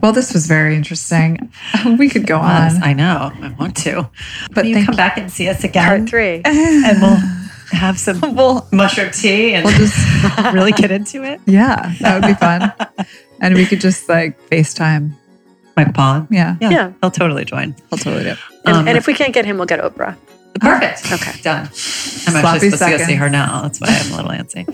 [0.00, 1.52] well, this was very interesting.
[1.98, 3.30] We could go on, I know.
[3.40, 4.10] I want to.
[4.52, 4.96] But you come you.
[4.96, 6.42] back and see us again, Part three.
[6.44, 7.18] and we'll
[7.72, 8.20] have some
[8.72, 9.96] mushroom tea and We'll just
[10.54, 11.40] really get into it.
[11.46, 12.72] yeah, that would be fun.
[13.40, 15.12] and we could just like FaceTime.
[15.76, 16.26] Mike Pollan.
[16.30, 16.92] Yeah, Yeah, Yeah.
[17.00, 17.76] he'll totally join.
[17.92, 18.30] I'll totally do.
[18.30, 18.38] it.
[18.64, 20.16] And, Um, and if we can't get him, we'll get Oprah.
[20.60, 21.12] Perfect.
[21.12, 21.40] Okay.
[21.42, 21.66] Done.
[21.66, 23.62] I'm Sloppy actually supposed to go see her now.
[23.62, 24.66] That's why I'm a little antsy.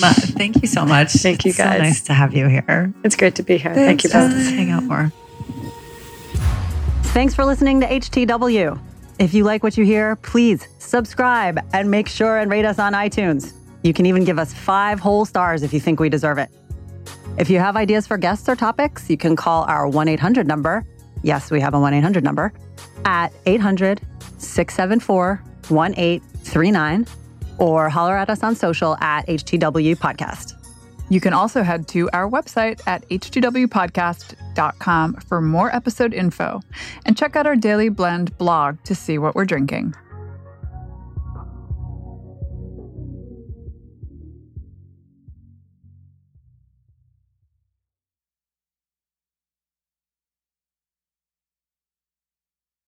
[0.00, 1.12] but thank you so much.
[1.12, 1.78] Thank you, It's so guys.
[1.80, 2.92] nice to have you here.
[3.04, 3.72] It's great to be here.
[3.72, 4.36] Thank you Thanks, both.
[4.36, 5.12] Let's hang out more.
[7.14, 8.80] Thanks for listening to HTW.
[9.22, 12.92] If you like what you hear, please subscribe and make sure and rate us on
[12.92, 13.52] iTunes.
[13.84, 16.50] You can even give us five whole stars if you think we deserve it.
[17.38, 20.84] If you have ideas for guests or topics, you can call our 1 800 number.
[21.22, 22.52] Yes, we have a 1 800 number
[23.04, 24.00] at 800
[24.38, 27.06] 674 1839
[27.58, 30.61] or holler at us on social at HTW Podcast.
[31.12, 36.62] You can also head to our website at h2wpodcast.com for more episode info
[37.04, 39.94] and check out our Daily Blend blog to see what we're drinking.